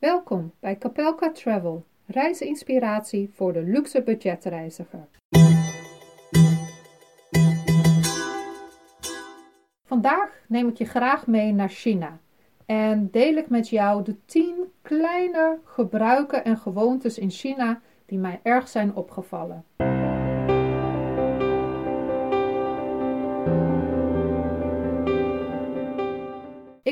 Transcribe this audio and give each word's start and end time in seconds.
Welkom 0.00 0.52
bij 0.60 0.78
Capelka 0.78 1.32
Travel, 1.32 1.84
reisinspiratie 2.06 3.30
voor 3.34 3.52
de 3.52 3.62
luxe 3.62 4.02
budgetreiziger. 4.02 5.08
Vandaag 9.84 10.40
neem 10.48 10.68
ik 10.68 10.76
je 10.76 10.84
graag 10.84 11.26
mee 11.26 11.52
naar 11.52 11.68
China 11.68 12.18
en 12.66 13.10
deel 13.10 13.34
ik 13.34 13.48
met 13.48 13.68
jou 13.68 14.04
de 14.04 14.16
10 14.24 14.72
kleine 14.82 15.58
gebruiken 15.64 16.44
en 16.44 16.56
gewoontes 16.56 17.18
in 17.18 17.30
China 17.30 17.80
die 18.06 18.18
mij 18.18 18.40
erg 18.42 18.68
zijn 18.68 18.94
opgevallen. 18.94 19.64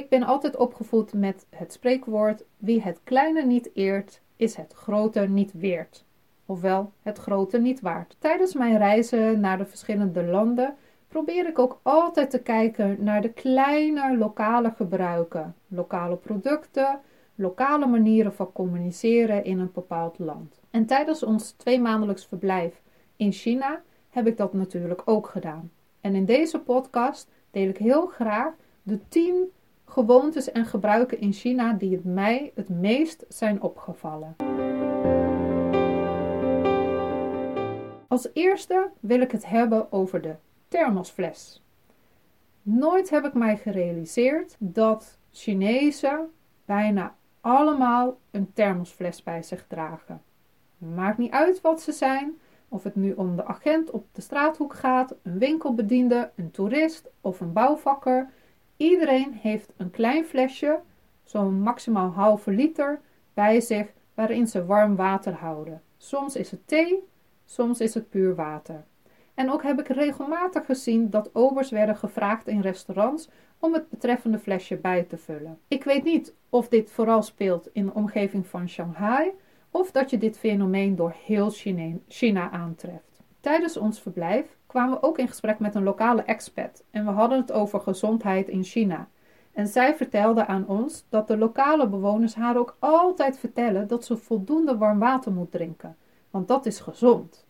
Ik 0.09 0.19
ben 0.19 0.29
altijd 0.29 0.57
opgevoed 0.57 1.13
met 1.13 1.47
het 1.51 1.73
spreekwoord: 1.73 2.45
wie 2.57 2.83
het 2.83 3.01
kleine 3.05 3.45
niet 3.45 3.71
eert, 3.75 4.21
is 4.37 4.55
het 4.55 4.73
grote 4.73 5.21
niet 5.21 5.53
weert. 5.53 6.05
Ofwel, 6.47 6.93
het 7.03 7.19
grote 7.19 7.59
niet 7.59 7.81
waard. 7.81 8.17
Tijdens 8.19 8.55
mijn 8.55 8.79
reizen 8.79 9.41
naar 9.41 9.59
de 9.59 9.67
verschillende 9.67 10.25
landen 10.25 10.75
probeer 11.09 11.47
ik 11.47 11.59
ook 11.59 11.81
altijd 11.83 12.31
te 12.31 12.39
kijken 12.39 12.97
naar 13.01 13.21
de 13.21 13.33
kleine 13.33 14.17
lokale 14.17 14.71
gebruiken, 14.77 15.55
lokale 15.67 16.17
producten, 16.17 17.01
lokale 17.35 17.87
manieren 17.87 18.35
van 18.35 18.53
communiceren 18.53 19.45
in 19.45 19.59
een 19.59 19.73
bepaald 19.75 20.19
land. 20.19 20.61
En 20.71 20.87
tijdens 20.87 21.23
ons 21.23 21.51
tweemaandelijks 21.51 22.27
verblijf 22.27 22.83
in 23.17 23.33
China 23.33 23.83
heb 24.11 24.27
ik 24.27 24.37
dat 24.37 24.53
natuurlijk 24.53 25.03
ook 25.05 25.27
gedaan. 25.27 25.71
En 26.01 26.15
in 26.15 26.25
deze 26.25 26.59
podcast 26.61 27.31
deel 27.51 27.69
ik 27.69 27.79
heel 27.79 28.07
graag 28.07 28.55
de 28.83 29.09
10 29.09 29.51
gewoontes 29.89 30.53
en 30.53 30.65
gebruiken 30.65 31.21
in 31.21 31.33
China 31.33 31.73
die 31.73 31.93
het 31.93 32.05
mij 32.05 32.53
het 32.55 32.69
meest 32.69 33.25
zijn 33.29 33.63
opgevallen. 33.63 34.37
Als 38.09 38.29
eerste 38.33 38.91
wil 39.01 39.21
ik 39.21 39.33
het 39.33 39.47
hebben 39.47 39.93
over 39.93 40.21
de 40.21 40.35
thermosfles. 40.69 41.63
Nooit 42.63 43.11
heb 43.11 43.25
ik 43.25 43.35
mij 43.35 43.57
gerealiseerd 43.57 44.57
dat 44.59 45.19
Chinezen 45.31 46.31
bijna 46.65 47.15
allemaal 47.41 48.19
een 48.31 48.53
thermosfles 48.53 49.23
bij 49.23 49.43
zich 49.43 49.67
dragen. 49.67 50.23
Maakt 50.79 51.19
niet 51.19 51.33
uit 51.33 51.61
wat 51.61 51.81
ze 51.81 51.93
zijn, 51.93 52.39
of 52.69 52.83
het 52.83 52.95
nu 52.95 53.13
om 53.13 53.37
de 53.37 53.45
agent 53.45 53.91
op 53.91 54.07
de 54.13 54.21
straathoek 54.21 54.75
gaat, 54.75 55.15
een 55.23 55.39
winkelbediende, 55.39 56.31
een 56.35 56.51
toerist 56.51 57.09
of 57.21 57.41
een 57.41 57.53
bouwvakker. 57.53 58.31
Iedereen 58.79 59.33
heeft 59.33 59.73
een 59.77 59.91
klein 59.91 60.25
flesje, 60.25 60.81
zo'n 61.25 61.61
maximaal 61.63 62.11
halve 62.11 62.51
liter, 62.51 63.01
bij 63.35 63.61
zich 63.61 63.93
waarin 64.15 64.47
ze 64.47 64.67
warm 64.67 64.97
water 64.97 65.33
houden. 65.33 65.83
Soms 65.97 66.37
is 66.37 66.51
het 66.51 66.67
thee, 66.67 67.05
soms 67.45 67.81
is 67.81 67.95
het 67.95 68.09
puur 68.09 68.35
water. 68.35 68.85
En 69.35 69.51
ook 69.51 69.63
heb 69.63 69.81
ik 69.81 69.89
regelmatig 69.89 70.67
gezien 70.67 71.11
dat 71.11 71.35
obers 71.35 71.71
werden 71.71 71.97
gevraagd 71.97 72.47
in 72.47 72.61
restaurants 72.61 73.29
om 73.59 73.75
het 73.75 73.89
betreffende 73.89 74.39
flesje 74.39 74.77
bij 74.77 75.03
te 75.03 75.17
vullen. 75.17 75.59
Ik 75.69 75.85
weet 75.85 76.05
niet 76.05 76.35
of 76.49 76.69
dit 76.69 76.91
vooral 76.91 77.23
speelt 77.23 77.69
in 77.73 77.87
de 77.87 77.95
omgeving 77.95 78.47
van 78.47 78.69
Shanghai 78.69 79.31
of 79.71 79.91
dat 79.91 80.11
je 80.11 80.19
dit 80.19 80.39
fenomeen 80.39 80.97
door 80.97 81.15
heel 81.25 81.51
China 82.09 82.51
aantreft. 82.51 83.23
Tijdens 83.41 83.77
ons 83.77 84.01
verblijf 84.01 84.58
kwamen 84.69 84.95
we 84.95 85.03
ook 85.03 85.19
in 85.19 85.29
gesprek 85.29 85.59
met 85.59 85.75
een 85.75 85.83
lokale 85.83 86.23
expat 86.23 86.85
en 86.91 87.05
we 87.05 87.11
hadden 87.11 87.39
het 87.39 87.53
over 87.53 87.81
gezondheid 87.81 88.49
in 88.49 88.65
China. 88.65 89.09
En 89.53 89.67
zij 89.67 89.97
vertelde 89.97 90.47
aan 90.47 90.67
ons 90.67 91.05
dat 91.09 91.29
de 91.29 91.37
lokale 91.37 91.89
bewoners 91.89 92.35
haar 92.35 92.57
ook 92.57 92.77
altijd 92.79 93.39
vertellen 93.39 93.89
dat 93.89 94.05
ze 94.05 94.17
voldoende 94.17 94.77
warm 94.77 94.99
water 94.99 95.33
moet 95.33 95.51
drinken, 95.51 95.97
want 96.31 96.49
dat 96.49 96.67
is 96.67 96.81
gezond. 96.81 97.45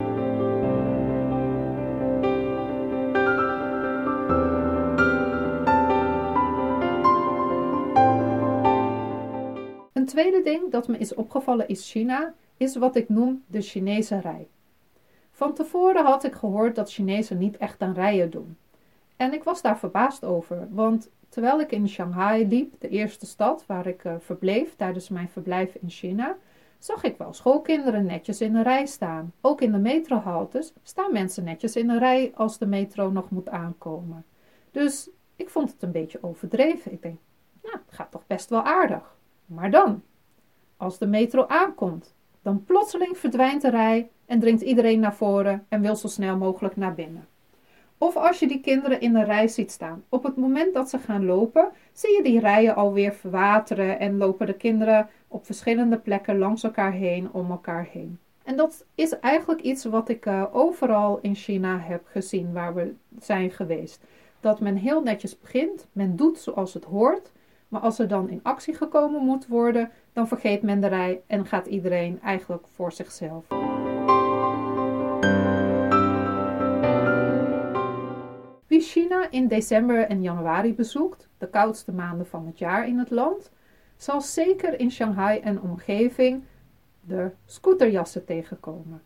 Een 9.92 10.06
tweede 10.06 10.42
ding 10.42 10.70
dat 10.70 10.88
me 10.88 10.98
is 10.98 11.14
opgevallen 11.14 11.68
is 11.68 11.90
China, 11.90 12.34
is 12.56 12.76
wat 12.76 12.96
ik 12.96 13.08
noem 13.08 13.42
de 13.46 13.60
Chinese 13.60 14.18
rij. 14.18 14.48
Van 15.38 15.54
tevoren 15.54 16.04
had 16.04 16.24
ik 16.24 16.34
gehoord 16.34 16.74
dat 16.74 16.90
Chinezen 16.90 17.38
niet 17.38 17.56
echt 17.56 17.82
aan 17.82 17.92
rijen 17.92 18.30
doen. 18.30 18.56
En 19.16 19.32
ik 19.32 19.44
was 19.44 19.62
daar 19.62 19.78
verbaasd 19.78 20.24
over, 20.24 20.68
want 20.70 21.10
terwijl 21.28 21.60
ik 21.60 21.72
in 21.72 21.88
Shanghai 21.88 22.48
liep, 22.48 22.74
de 22.78 22.88
eerste 22.88 23.26
stad 23.26 23.66
waar 23.66 23.86
ik 23.86 24.04
uh, 24.04 24.14
verbleef 24.18 24.76
tijdens 24.76 25.08
mijn 25.08 25.28
verblijf 25.28 25.74
in 25.74 25.90
China, 25.90 26.36
zag 26.78 27.02
ik 27.02 27.18
wel 27.18 27.32
schoolkinderen 27.32 28.06
netjes 28.06 28.40
in 28.40 28.54
een 28.54 28.62
rij 28.62 28.86
staan. 28.86 29.32
Ook 29.40 29.60
in 29.60 29.72
de 29.72 29.78
metrohaltes 29.78 30.72
staan 30.82 31.12
mensen 31.12 31.44
netjes 31.44 31.76
in 31.76 31.90
een 31.90 31.98
rij 31.98 32.32
als 32.34 32.58
de 32.58 32.66
metro 32.66 33.10
nog 33.10 33.30
moet 33.30 33.48
aankomen. 33.48 34.24
Dus 34.70 35.10
ik 35.36 35.48
vond 35.48 35.72
het 35.72 35.82
een 35.82 35.92
beetje 35.92 36.22
overdreven. 36.22 36.92
Ik 36.92 37.02
denk, 37.02 37.18
nou, 37.62 37.76
het 37.86 37.94
gaat 37.94 38.10
toch 38.10 38.26
best 38.26 38.50
wel 38.50 38.62
aardig. 38.62 39.16
Maar 39.46 39.70
dan, 39.70 40.02
als 40.76 40.98
de 40.98 41.06
metro 41.06 41.46
aankomt, 41.46 42.14
dan 42.48 42.64
plotseling 42.64 43.18
verdwijnt 43.18 43.62
de 43.62 43.70
rij 43.70 44.08
en 44.26 44.40
dringt 44.40 44.62
iedereen 44.62 45.00
naar 45.00 45.14
voren 45.14 45.66
en 45.68 45.80
wil 45.80 45.96
zo 45.96 46.08
snel 46.08 46.36
mogelijk 46.36 46.76
naar 46.76 46.94
binnen. 46.94 47.26
Of 47.98 48.16
als 48.16 48.38
je 48.38 48.48
die 48.48 48.60
kinderen 48.60 49.00
in 49.00 49.12
de 49.12 49.24
rij 49.24 49.48
ziet 49.48 49.70
staan. 49.70 50.04
Op 50.08 50.22
het 50.22 50.36
moment 50.36 50.74
dat 50.74 50.90
ze 50.90 50.98
gaan 50.98 51.24
lopen, 51.24 51.68
zie 51.92 52.16
je 52.16 52.22
die 52.22 52.40
rijen 52.40 52.74
alweer 52.74 53.12
verwateren 53.12 53.98
en 53.98 54.16
lopen 54.16 54.46
de 54.46 54.54
kinderen 54.54 55.08
op 55.28 55.46
verschillende 55.46 55.98
plekken 55.98 56.38
langs 56.38 56.62
elkaar 56.62 56.92
heen, 56.92 57.28
om 57.32 57.50
elkaar 57.50 57.88
heen. 57.92 58.18
En 58.44 58.56
dat 58.56 58.84
is 58.94 59.18
eigenlijk 59.18 59.60
iets 59.60 59.84
wat 59.84 60.08
ik 60.08 60.26
uh, 60.26 60.44
overal 60.52 61.18
in 61.22 61.34
China 61.34 61.78
heb 61.78 62.02
gezien 62.04 62.52
waar 62.52 62.74
we 62.74 62.94
zijn 63.20 63.50
geweest. 63.50 64.04
Dat 64.40 64.60
men 64.60 64.76
heel 64.76 65.02
netjes 65.02 65.40
begint, 65.40 65.86
men 65.92 66.16
doet 66.16 66.38
zoals 66.38 66.74
het 66.74 66.84
hoort, 66.84 67.30
maar 67.68 67.80
als 67.80 67.98
er 67.98 68.08
dan 68.08 68.28
in 68.28 68.40
actie 68.42 68.74
gekomen 68.74 69.24
moet 69.24 69.46
worden, 69.46 69.90
dan 70.12 70.28
vergeet 70.28 70.62
men 70.62 70.80
de 70.80 70.86
rij 70.86 71.22
en 71.26 71.46
gaat 71.46 71.66
iedereen 71.66 72.20
eigenlijk 72.20 72.66
voor 72.74 72.92
zichzelf. 72.92 73.46
Wie 78.66 78.80
China 78.80 79.30
in 79.30 79.48
december 79.48 80.06
en 80.06 80.22
januari 80.22 80.74
bezoekt, 80.74 81.28
de 81.38 81.48
koudste 81.48 81.92
maanden 81.92 82.26
van 82.26 82.46
het 82.46 82.58
jaar 82.58 82.86
in 82.86 82.98
het 82.98 83.10
land, 83.10 83.50
zal 83.96 84.20
zeker 84.20 84.80
in 84.80 84.90
Shanghai 84.90 85.40
en 85.40 85.60
omgeving 85.60 86.42
de 87.00 87.30
scooterjassen 87.44 88.24
tegenkomen. 88.24 89.02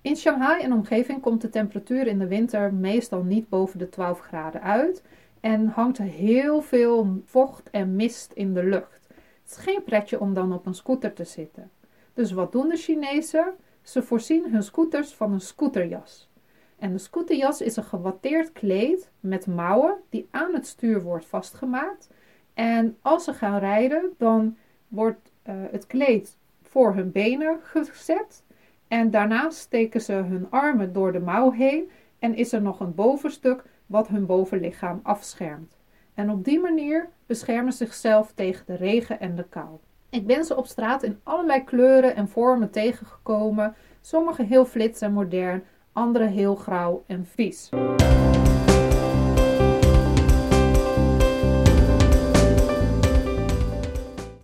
In 0.00 0.16
Shanghai 0.16 0.62
en 0.62 0.72
omgeving 0.72 1.20
komt 1.20 1.40
de 1.40 1.48
temperatuur 1.48 2.06
in 2.06 2.18
de 2.18 2.26
winter 2.26 2.74
meestal 2.74 3.22
niet 3.22 3.48
boven 3.48 3.78
de 3.78 3.88
12 3.88 4.20
graden 4.20 4.62
uit 4.62 5.02
en 5.44 5.66
hangt 5.66 5.98
er 5.98 6.04
heel 6.04 6.62
veel 6.62 7.22
vocht 7.24 7.70
en 7.70 7.96
mist 7.96 8.32
in 8.32 8.54
de 8.54 8.64
lucht. 8.64 9.08
Het 9.42 9.50
is 9.50 9.56
geen 9.56 9.82
pretje 9.84 10.20
om 10.20 10.34
dan 10.34 10.52
op 10.52 10.66
een 10.66 10.74
scooter 10.74 11.12
te 11.12 11.24
zitten. 11.24 11.70
Dus 12.14 12.32
wat 12.32 12.52
doen 12.52 12.68
de 12.68 12.76
Chinezen? 12.76 13.54
Ze 13.82 14.02
voorzien 14.02 14.50
hun 14.50 14.62
scooters 14.62 15.14
van 15.14 15.32
een 15.32 15.40
scooterjas. 15.40 16.30
En 16.78 16.92
de 16.92 16.98
scooterjas 16.98 17.60
is 17.60 17.76
een 17.76 17.84
gewatteerd 17.84 18.52
kleed 18.52 19.10
met 19.20 19.46
mouwen 19.46 19.96
die 20.08 20.28
aan 20.30 20.54
het 20.54 20.66
stuur 20.66 21.02
wordt 21.02 21.26
vastgemaakt. 21.26 22.08
En 22.54 22.96
als 23.02 23.24
ze 23.24 23.32
gaan 23.32 23.58
rijden, 23.58 24.14
dan 24.18 24.56
wordt 24.88 25.32
uh, 25.46 25.54
het 25.70 25.86
kleed 25.86 26.36
voor 26.62 26.94
hun 26.94 27.12
benen 27.12 27.58
gezet. 27.62 28.44
En 28.88 29.10
daarna 29.10 29.50
steken 29.50 30.00
ze 30.00 30.12
hun 30.12 30.50
armen 30.50 30.92
door 30.92 31.12
de 31.12 31.20
mouw 31.20 31.50
heen. 31.50 31.90
En 32.18 32.34
is 32.34 32.52
er 32.52 32.62
nog 32.62 32.80
een 32.80 32.94
bovenstuk 32.94 33.64
wat 33.86 34.08
hun 34.08 34.26
bovenlichaam 34.26 35.00
afschermt. 35.02 35.76
En 36.14 36.30
op 36.30 36.44
die 36.44 36.60
manier 36.60 37.08
beschermen 37.26 37.72
ze 37.72 37.84
zichzelf 37.84 38.32
tegen 38.32 38.66
de 38.66 38.74
regen 38.74 39.20
en 39.20 39.36
de 39.36 39.44
kou. 39.48 39.78
Ik 40.10 40.26
ben 40.26 40.44
ze 40.44 40.56
op 40.56 40.66
straat 40.66 41.02
in 41.02 41.20
allerlei 41.22 41.64
kleuren 41.64 42.16
en 42.16 42.28
vormen 42.28 42.70
tegengekomen. 42.70 43.74
Sommige 44.00 44.42
heel 44.42 44.64
flits 44.64 45.00
en 45.00 45.12
modern, 45.12 45.64
andere 45.92 46.26
heel 46.26 46.54
grauw 46.54 47.04
en 47.06 47.26
vies. 47.26 47.70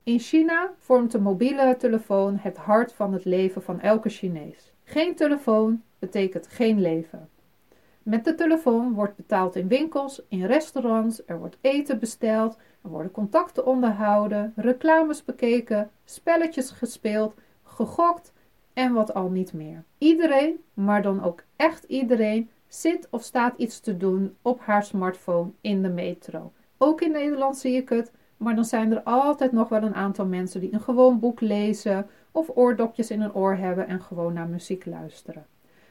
In 0.03 0.19
China 0.19 0.70
vormt 0.79 1.12
de 1.12 1.20
mobiele 1.20 1.76
telefoon 1.79 2.37
het 2.37 2.56
hart 2.56 2.93
van 2.93 3.12
het 3.12 3.25
leven 3.25 3.62
van 3.62 3.81
elke 3.81 4.09
Chinees. 4.09 4.73
Geen 4.85 5.15
telefoon 5.15 5.82
betekent 5.99 6.47
geen 6.47 6.81
leven. 6.81 7.29
Met 8.02 8.25
de 8.25 8.35
telefoon 8.35 8.93
wordt 8.93 9.17
betaald 9.17 9.56
in 9.56 9.69
winkels, 9.69 10.23
in 10.29 10.44
restaurants, 10.44 11.23
er 11.26 11.38
wordt 11.38 11.58
eten 11.61 11.99
besteld, 11.99 12.56
er 12.82 12.91
worden 12.91 13.11
contacten 13.11 13.67
onderhouden, 13.67 14.52
reclames 14.56 15.25
bekeken, 15.25 15.91
spelletjes 16.05 16.70
gespeeld, 16.70 17.35
gegokt 17.62 18.32
en 18.73 18.93
wat 18.93 19.14
al 19.14 19.31
niet 19.31 19.52
meer. 19.52 19.85
Iedereen, 19.99 20.61
maar 20.75 21.02
dan 21.02 21.25
ook 21.25 21.43
echt 21.56 21.85
iedereen, 21.85 22.50
zit 22.69 23.08
of 23.11 23.23
staat 23.23 23.55
iets 23.56 23.81
te 23.81 23.97
doen 23.97 24.37
op 24.43 24.61
haar 24.61 24.85
smartphone 24.85 25.50
in 25.61 25.82
de 25.82 25.88
metro. 25.88 26.53
Ook 26.79 27.00
in 27.00 27.12
Nederland 27.12 27.56
zie 27.56 27.76
ik 27.76 27.88
het. 27.88 28.12
maar 28.37 28.55
dan 28.55 28.64
zijn 28.64 28.93
er 28.93 29.03
altijd 29.03 29.53
nog 29.53 29.69
wel 29.69 29.82
een 29.82 29.94
aantal 29.94 30.26
mensen 30.26 30.61
die 30.61 30.73
een 30.73 30.81
gewoon 30.81 31.19
boek 31.19 31.41
lezen 31.41 32.06
of 32.31 32.50
oordopjes 32.55 33.11
in 33.11 33.20
hun 33.20 33.35
oor 33.35 33.56
hebben 33.56 33.87
en 33.87 34.03
gewoon 34.03 34.32
naar 34.32 34.49
muziek 34.49 34.87
luisteren. 34.87 35.46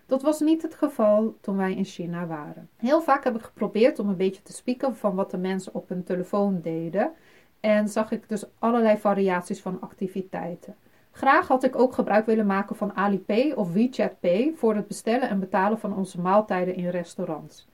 Dat 0.09 0.21
was 0.21 0.39
niet 0.39 0.61
het 0.61 0.75
geval 0.75 1.35
toen 1.41 1.57
wij 1.57 1.75
in 1.75 1.85
China 1.85 2.27
waren. 2.27 2.69
Heel 2.75 3.01
vaak 3.01 3.23
heb 3.23 3.35
ik 3.35 3.41
geprobeerd 3.41 3.99
om 3.99 4.09
een 4.09 4.17
beetje 4.17 4.41
te 4.41 4.53
spieken 4.53 4.95
van 4.95 5.15
wat 5.15 5.31
de 5.31 5.37
mensen 5.37 5.73
op 5.73 5.89
hun 5.89 6.03
telefoon 6.03 6.61
deden. 6.61 7.11
En 7.59 7.87
zag 7.87 8.11
ik 8.11 8.29
dus 8.29 8.45
allerlei 8.59 8.97
variaties 8.97 9.61
van 9.61 9.81
activiteiten. 9.81 10.75
Graag 11.11 11.47
had 11.47 11.63
ik 11.63 11.75
ook 11.75 11.93
gebruik 11.93 12.25
willen 12.25 12.45
maken 12.45 12.75
van 12.75 12.95
Alipay 12.95 13.51
of 13.51 13.73
WeChat 13.73 14.19
Pay 14.19 14.53
voor 14.55 14.75
het 14.75 14.87
bestellen 14.87 15.29
en 15.29 15.39
betalen 15.39 15.79
van 15.79 15.95
onze 15.95 16.21
maaltijden 16.21 16.75
in 16.75 16.89
restaurants. 16.89 17.67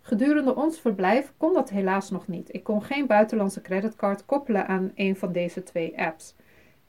Gedurende 0.00 0.54
ons 0.54 0.80
verblijf 0.80 1.32
kon 1.36 1.52
dat 1.52 1.70
helaas 1.70 2.10
nog 2.10 2.28
niet. 2.28 2.54
Ik 2.54 2.64
kon 2.64 2.82
geen 2.82 3.06
buitenlandse 3.06 3.60
creditcard 3.60 4.26
koppelen 4.26 4.66
aan 4.66 4.92
een 4.94 5.16
van 5.16 5.32
deze 5.32 5.62
twee 5.62 5.98
apps. 5.98 6.34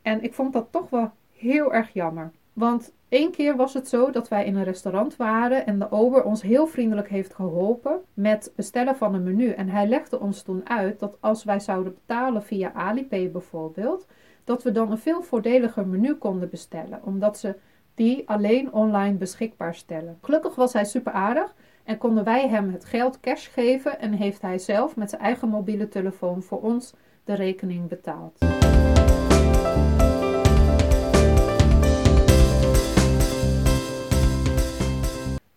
En 0.01 0.23
ik 0.23 0.33
vond 0.33 0.53
dat 0.53 0.67
toch 0.71 0.89
wel 0.89 1.11
heel 1.31 1.73
erg 1.73 1.93
jammer. 1.93 2.31
Want 2.53 2.93
één 3.09 3.31
keer 3.31 3.55
was 3.55 3.73
het 3.73 3.89
zo 3.89 4.11
dat 4.11 4.27
wij 4.27 4.45
in 4.45 4.55
een 4.55 4.63
restaurant 4.63 5.15
waren 5.15 5.65
en 5.65 5.79
de 5.79 5.91
ober 5.91 6.23
ons 6.23 6.41
heel 6.41 6.67
vriendelijk 6.67 7.09
heeft 7.09 7.33
geholpen 7.33 8.01
met 8.13 8.53
bestellen 8.55 8.95
van 8.95 9.13
een 9.13 9.23
menu. 9.23 9.49
En 9.49 9.69
hij 9.69 9.87
legde 9.87 10.19
ons 10.19 10.41
toen 10.41 10.69
uit 10.69 10.99
dat 10.99 11.17
als 11.19 11.43
wij 11.43 11.59
zouden 11.59 11.93
betalen 11.93 12.43
via 12.43 12.73
Alipay 12.73 13.31
bijvoorbeeld, 13.31 14.07
dat 14.43 14.63
we 14.63 14.71
dan 14.71 14.91
een 14.91 14.97
veel 14.97 15.21
voordeliger 15.21 15.87
menu 15.87 16.13
konden 16.13 16.49
bestellen, 16.49 17.01
omdat 17.03 17.37
ze 17.37 17.55
die 17.95 18.29
alleen 18.29 18.73
online 18.73 19.17
beschikbaar 19.17 19.75
stellen. 19.75 20.17
Gelukkig 20.21 20.55
was 20.55 20.73
hij 20.73 20.85
super 20.85 21.11
aardig 21.11 21.55
en 21.83 21.97
konden 21.97 22.23
wij 22.23 22.47
hem 22.47 22.71
het 22.71 22.85
geld 22.85 23.19
cash 23.19 23.49
geven 23.53 23.99
en 23.99 24.13
heeft 24.13 24.41
hij 24.41 24.57
zelf 24.57 24.95
met 24.95 25.09
zijn 25.09 25.21
eigen 25.21 25.49
mobiele 25.49 25.87
telefoon 25.87 26.43
voor 26.43 26.61
ons 26.61 26.93
de 27.23 27.33
rekening 27.33 27.87
betaald. 27.87 28.64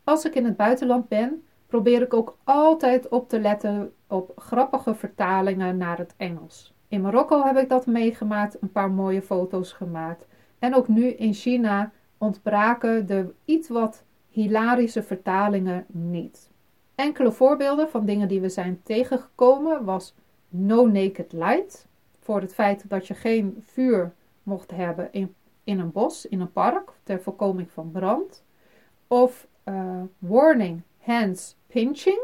Als 0.08 0.25
ik 0.25 0.34
in 0.34 0.44
het 0.44 0.56
buitenland 0.56 1.08
ben, 1.08 1.43
probeer 1.66 2.02
ik 2.02 2.14
ook 2.14 2.37
altijd 2.44 3.08
op 3.08 3.28
te 3.28 3.40
letten 3.40 3.93
op 4.06 4.32
grappige 4.37 4.94
vertalingen 4.94 5.76
naar 5.76 5.99
het 5.99 6.14
Engels. 6.16 6.75
In 6.88 7.00
Marokko 7.00 7.44
heb 7.44 7.56
ik 7.56 7.69
dat 7.69 7.87
meegemaakt, 7.87 8.62
een 8.62 8.72
paar 8.72 8.90
mooie 8.90 9.22
foto's 9.22 9.72
gemaakt. 9.72 10.26
En 10.58 10.75
ook 10.75 10.88
nu 10.88 11.06
in 11.06 11.32
China 11.32 11.93
ontbraken 12.19 13.06
de 13.06 13.34
iets 13.44 13.69
wat 13.69 14.05
hilarische 14.28 15.02
vertalingen 15.02 15.84
niet. 15.88 16.50
Enkele 16.94 17.32
voorbeelden 17.32 17.90
van 17.90 18.05
dingen 18.05 18.28
die 18.28 18.40
we 18.40 18.49
zijn 18.49 18.81
tegengekomen 18.82 19.84
was 19.84 20.14
No 20.49 20.87
Naked 20.87 21.32
Light. 21.32 21.87
Voor 22.20 22.40
het 22.40 22.55
feit 22.55 22.84
dat 22.88 23.06
je 23.06 23.14
geen 23.14 23.64
vuur 23.66 24.12
mocht 24.43 24.70
hebben 24.70 25.08
in, 25.12 25.34
in 25.64 25.78
een 25.78 25.93
bos, 25.93 26.26
in 26.26 26.40
een 26.40 26.52
park, 26.52 26.90
ter 27.02 27.20
voorkoming 27.20 27.70
van 27.70 27.90
brand. 27.90 28.43
Of 29.06 29.46
uh, 29.69 30.03
Warning 30.19 30.82
Hands 30.99 31.56
Pinching, 31.67 32.20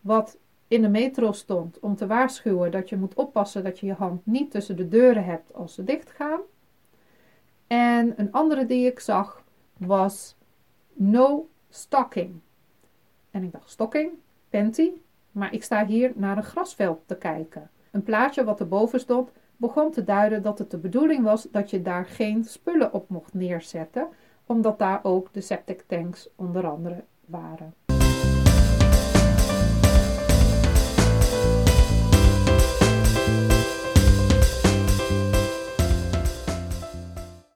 wat 0.00 0.38
in 0.68 0.82
de 0.82 0.88
metro 0.88 1.32
stond 1.32 1.80
om 1.80 1.96
te 1.96 2.06
waarschuwen 2.06 2.70
dat 2.70 2.88
je 2.88 2.96
moet 2.96 3.14
oppassen 3.14 3.64
dat 3.64 3.78
je 3.78 3.86
je 3.86 3.92
hand 3.92 4.26
niet 4.26 4.50
tussen 4.50 4.76
de 4.76 4.88
deuren 4.88 5.24
hebt 5.24 5.54
als 5.54 5.74
ze 5.74 5.84
dichtgaan. 5.84 6.40
En 7.66 8.14
een 8.16 8.32
andere 8.32 8.66
die 8.66 8.86
ik 8.86 9.00
zag 9.00 9.44
was 9.76 10.36
no 10.92 11.48
stocking. 11.68 12.40
En 13.30 13.42
ik 13.42 13.52
dacht, 13.52 13.70
stocking, 13.70 14.10
panty, 14.48 14.90
maar 15.32 15.52
ik 15.52 15.62
sta 15.62 15.86
hier 15.86 16.12
naar 16.14 16.36
een 16.36 16.42
grasveld 16.42 17.00
te 17.06 17.16
kijken. 17.16 17.70
Een 17.90 18.02
plaatje 18.02 18.44
wat 18.44 18.60
erboven 18.60 19.00
stond 19.00 19.30
begon 19.56 19.90
te 19.90 20.04
duiden 20.04 20.42
dat 20.42 20.58
het 20.58 20.70
de 20.70 20.78
bedoeling 20.78 21.24
was 21.24 21.48
dat 21.50 21.70
je 21.70 21.82
daar 21.82 22.06
geen 22.06 22.44
spullen 22.44 22.92
op 22.92 23.08
mocht 23.08 23.34
neerzetten, 23.34 24.08
omdat 24.48 24.78
daar 24.78 25.00
ook 25.02 25.32
de 25.32 25.40
septic 25.40 25.84
tanks 25.86 26.28
onder 26.36 26.68
andere 26.68 27.04
waren. 27.26 27.74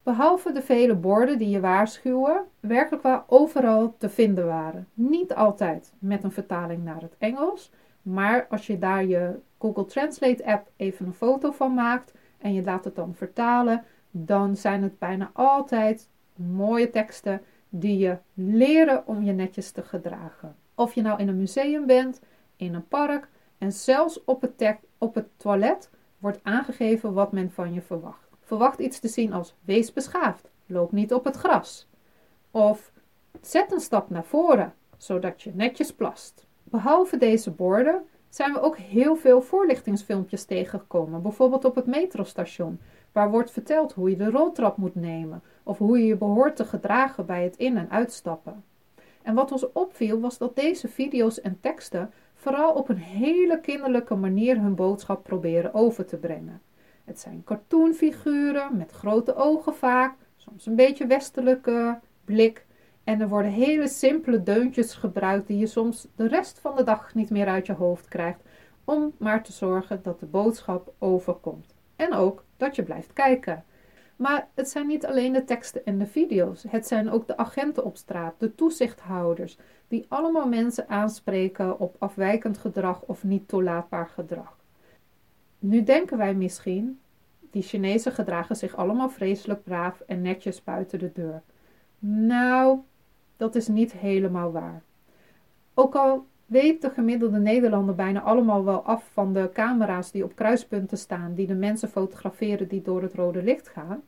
Behalve 0.02 0.52
de 0.52 0.62
vele 0.62 0.94
borden 0.94 1.38
die 1.38 1.48
je 1.48 1.60
waarschuwen, 1.60 2.44
werkelijk 2.60 3.02
wel 3.02 3.24
overal 3.26 3.94
te 3.98 4.08
vinden 4.08 4.46
waren. 4.46 4.88
Niet 4.94 5.34
altijd 5.34 5.92
met 5.98 6.24
een 6.24 6.32
vertaling 6.32 6.84
naar 6.84 7.00
het 7.00 7.14
Engels, 7.18 7.72
maar 8.02 8.46
als 8.50 8.66
je 8.66 8.78
daar 8.78 9.04
je 9.04 9.38
Google 9.58 9.84
Translate 9.84 10.46
app 10.46 10.70
even 10.76 11.06
een 11.06 11.14
foto 11.14 11.50
van 11.50 11.74
maakt 11.74 12.14
en 12.38 12.54
je 12.54 12.62
laat 12.62 12.84
het 12.84 12.94
dan 12.94 13.14
vertalen, 13.14 13.84
dan 14.10 14.56
zijn 14.56 14.82
het 14.82 14.98
bijna 14.98 15.30
altijd 15.32 16.10
mooie 16.36 16.90
teksten 16.90 17.42
die 17.68 17.98
je 17.98 18.18
leren 18.34 19.06
om 19.06 19.22
je 19.22 19.32
netjes 19.32 19.70
te 19.70 19.82
gedragen. 19.82 20.56
Of 20.74 20.94
je 20.94 21.02
nou 21.02 21.20
in 21.20 21.28
een 21.28 21.38
museum 21.38 21.86
bent, 21.86 22.20
in 22.56 22.74
een 22.74 22.88
park 22.88 23.28
en 23.58 23.72
zelfs 23.72 24.24
op 24.24 24.40
het, 24.40 24.78
op 24.98 25.14
het 25.14 25.26
toilet 25.36 25.90
wordt 26.18 26.40
aangegeven 26.42 27.12
wat 27.12 27.32
men 27.32 27.50
van 27.50 27.72
je 27.72 27.82
verwacht. 27.82 28.28
Verwacht 28.40 28.78
iets 28.78 28.98
te 28.98 29.08
zien 29.08 29.32
als 29.32 29.54
wees 29.64 29.92
beschaafd, 29.92 30.50
loop 30.66 30.92
niet 30.92 31.12
op 31.12 31.24
het 31.24 31.36
gras. 31.36 31.88
Of 32.50 32.92
zet 33.40 33.72
een 33.72 33.80
stap 33.80 34.10
naar 34.10 34.24
voren, 34.24 34.74
zodat 34.96 35.42
je 35.42 35.52
netjes 35.54 35.92
plast. 35.92 36.46
Behalve 36.64 37.16
deze 37.16 37.50
borden 37.50 38.02
zijn 38.28 38.52
we 38.52 38.60
ook 38.60 38.76
heel 38.76 39.16
veel 39.16 39.42
voorlichtingsfilmpjes 39.42 40.44
tegengekomen, 40.44 41.22
bijvoorbeeld 41.22 41.64
op 41.64 41.74
het 41.74 41.86
metrostation, 41.86 42.80
waar 43.12 43.30
wordt 43.30 43.50
verteld 43.50 43.92
hoe 43.92 44.10
je 44.10 44.16
de 44.16 44.30
roltrap 44.30 44.76
moet 44.76 44.94
nemen 44.94 45.42
of 45.62 45.78
hoe 45.78 45.98
je 45.98 46.06
je 46.06 46.16
behoort 46.16 46.56
te 46.56 46.64
gedragen 46.64 47.26
bij 47.26 47.44
het 47.44 47.56
in- 47.56 47.76
en 47.76 47.90
uitstappen. 47.90 48.64
En 49.22 49.34
wat 49.34 49.52
ons 49.52 49.72
opviel 49.72 50.20
was 50.20 50.38
dat 50.38 50.56
deze 50.56 50.88
video's 50.88 51.40
en 51.40 51.58
teksten 51.60 52.12
vooral 52.34 52.72
op 52.72 52.88
een 52.88 52.96
hele 52.96 53.60
kinderlijke 53.60 54.14
manier 54.14 54.60
hun 54.60 54.74
boodschap 54.74 55.22
proberen 55.22 55.74
over 55.74 56.06
te 56.06 56.16
brengen. 56.16 56.60
Het 57.04 57.20
zijn 57.20 57.42
cartoonfiguren 57.44 58.76
met 58.76 58.92
grote 58.92 59.34
ogen 59.34 59.74
vaak, 59.74 60.14
soms 60.36 60.66
een 60.66 60.76
beetje 60.76 61.06
westelijke 61.06 61.98
blik. 62.24 62.66
En 63.04 63.20
er 63.20 63.28
worden 63.28 63.50
hele 63.50 63.88
simpele 63.88 64.42
deuntjes 64.42 64.94
gebruikt 64.94 65.46
die 65.46 65.58
je 65.58 65.66
soms 65.66 66.08
de 66.16 66.28
rest 66.28 66.58
van 66.58 66.76
de 66.76 66.82
dag 66.82 67.14
niet 67.14 67.30
meer 67.30 67.46
uit 67.46 67.66
je 67.66 67.72
hoofd 67.72 68.08
krijgt, 68.08 68.40
om 68.84 69.12
maar 69.16 69.42
te 69.42 69.52
zorgen 69.52 70.00
dat 70.02 70.20
de 70.20 70.26
boodschap 70.26 70.92
overkomt. 70.98 71.74
En 71.96 72.12
ook 72.12 72.44
dat 72.62 72.76
je 72.76 72.82
blijft 72.82 73.12
kijken. 73.12 73.64
Maar 74.16 74.48
het 74.54 74.68
zijn 74.68 74.86
niet 74.86 75.06
alleen 75.06 75.32
de 75.32 75.44
teksten 75.44 75.84
en 75.84 75.98
de 75.98 76.06
video's. 76.06 76.64
Het 76.68 76.86
zijn 76.86 77.10
ook 77.10 77.26
de 77.26 77.36
agenten 77.36 77.84
op 77.84 77.96
straat, 77.96 78.34
de 78.38 78.54
toezichthouders, 78.54 79.58
die 79.88 80.06
allemaal 80.08 80.48
mensen 80.48 80.88
aanspreken 80.88 81.78
op 81.78 81.96
afwijkend 81.98 82.58
gedrag 82.58 83.02
of 83.02 83.24
niet 83.24 83.48
toelaatbaar 83.48 84.08
gedrag. 84.08 84.56
Nu 85.58 85.82
denken 85.82 86.18
wij 86.18 86.34
misschien, 86.34 87.00
die 87.50 87.62
Chinezen 87.62 88.12
gedragen 88.12 88.56
zich 88.56 88.76
allemaal 88.76 89.10
vreselijk 89.10 89.64
braaf 89.64 90.00
en 90.00 90.22
netjes 90.22 90.64
buiten 90.64 90.98
de 90.98 91.12
deur. 91.12 91.42
Nou, 91.98 92.78
dat 93.36 93.54
is 93.54 93.68
niet 93.68 93.92
helemaal 93.92 94.52
waar. 94.52 94.82
Ook 95.74 95.94
al 95.94 96.26
weet 96.52 96.82
de 96.82 96.90
gemiddelde 96.90 97.38
Nederlander 97.38 97.94
bijna 97.94 98.20
allemaal 98.20 98.64
wel 98.64 98.82
af 98.82 99.10
van 99.12 99.32
de 99.32 99.50
camera's 99.52 100.10
die 100.10 100.24
op 100.24 100.36
kruispunten 100.36 100.98
staan, 100.98 101.34
die 101.34 101.46
de 101.46 101.54
mensen 101.54 101.88
fotograferen 101.88 102.68
die 102.68 102.82
door 102.82 103.02
het 103.02 103.14
rode 103.14 103.42
licht 103.42 103.68
gaan. 103.68 104.02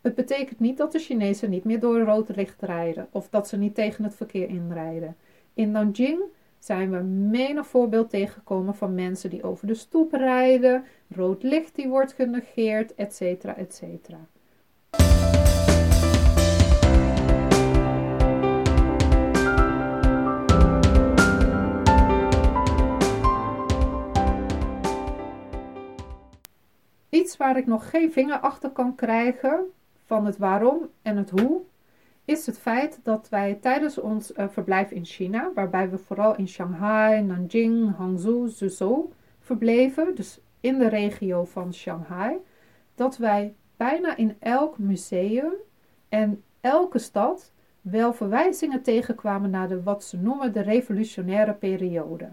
Het 0.00 0.14
betekent 0.14 0.60
niet 0.60 0.76
dat 0.76 0.92
de 0.92 0.98
Chinezen 0.98 1.50
niet 1.50 1.64
meer 1.64 1.80
door 1.80 2.00
rode 2.00 2.34
licht 2.34 2.62
rijden 2.62 3.08
of 3.10 3.28
dat 3.28 3.48
ze 3.48 3.56
niet 3.56 3.74
tegen 3.74 4.04
het 4.04 4.14
verkeer 4.14 4.48
inrijden. 4.48 5.16
In 5.54 5.70
Nanjing 5.70 6.20
zijn 6.58 6.90
we 6.90 6.98
menig 7.30 7.66
voorbeeld 7.66 8.10
tegengekomen 8.10 8.74
van 8.74 8.94
mensen 8.94 9.30
die 9.30 9.42
over 9.42 9.66
de 9.66 9.74
stoep 9.74 10.12
rijden, 10.12 10.84
rood 11.08 11.42
licht 11.42 11.74
die 11.74 11.88
wordt 11.88 12.12
genegeerd, 12.12 12.94
etc. 12.94 13.20
etc. 13.44 13.82
Iets 27.08 27.36
waar 27.36 27.56
ik 27.56 27.66
nog 27.66 27.90
geen 27.90 28.12
vinger 28.12 28.38
achter 28.38 28.70
kan 28.70 28.94
krijgen 28.94 29.60
van 30.04 30.26
het 30.26 30.36
waarom 30.36 30.88
en 31.02 31.16
het 31.16 31.30
hoe, 31.30 31.60
is 32.24 32.46
het 32.46 32.58
feit 32.58 33.00
dat 33.02 33.28
wij 33.28 33.58
tijdens 33.60 33.98
ons 33.98 34.32
uh, 34.32 34.48
verblijf 34.48 34.90
in 34.90 35.04
China, 35.04 35.50
waarbij 35.54 35.90
we 35.90 35.98
vooral 35.98 36.36
in 36.36 36.48
Shanghai, 36.48 37.22
Nanjing, 37.22 37.96
Hangzhou, 37.96 38.48
Suzhou 38.48 39.12
verbleven, 39.40 40.14
dus 40.14 40.40
in 40.60 40.78
de 40.78 40.88
regio 40.88 41.44
van 41.44 41.74
Shanghai, 41.74 42.36
dat 42.94 43.16
wij 43.16 43.54
bijna 43.76 44.16
in 44.16 44.36
elk 44.38 44.78
museum 44.78 45.52
en 46.08 46.42
elke 46.60 46.98
stad 46.98 47.52
wel 47.80 48.12
verwijzingen 48.12 48.82
tegenkwamen 48.82 49.50
naar 49.50 49.68
de 49.68 49.82
wat 49.82 50.04
ze 50.04 50.16
noemen 50.16 50.52
de 50.52 50.60
revolutionaire 50.60 51.54
periode. 51.54 52.32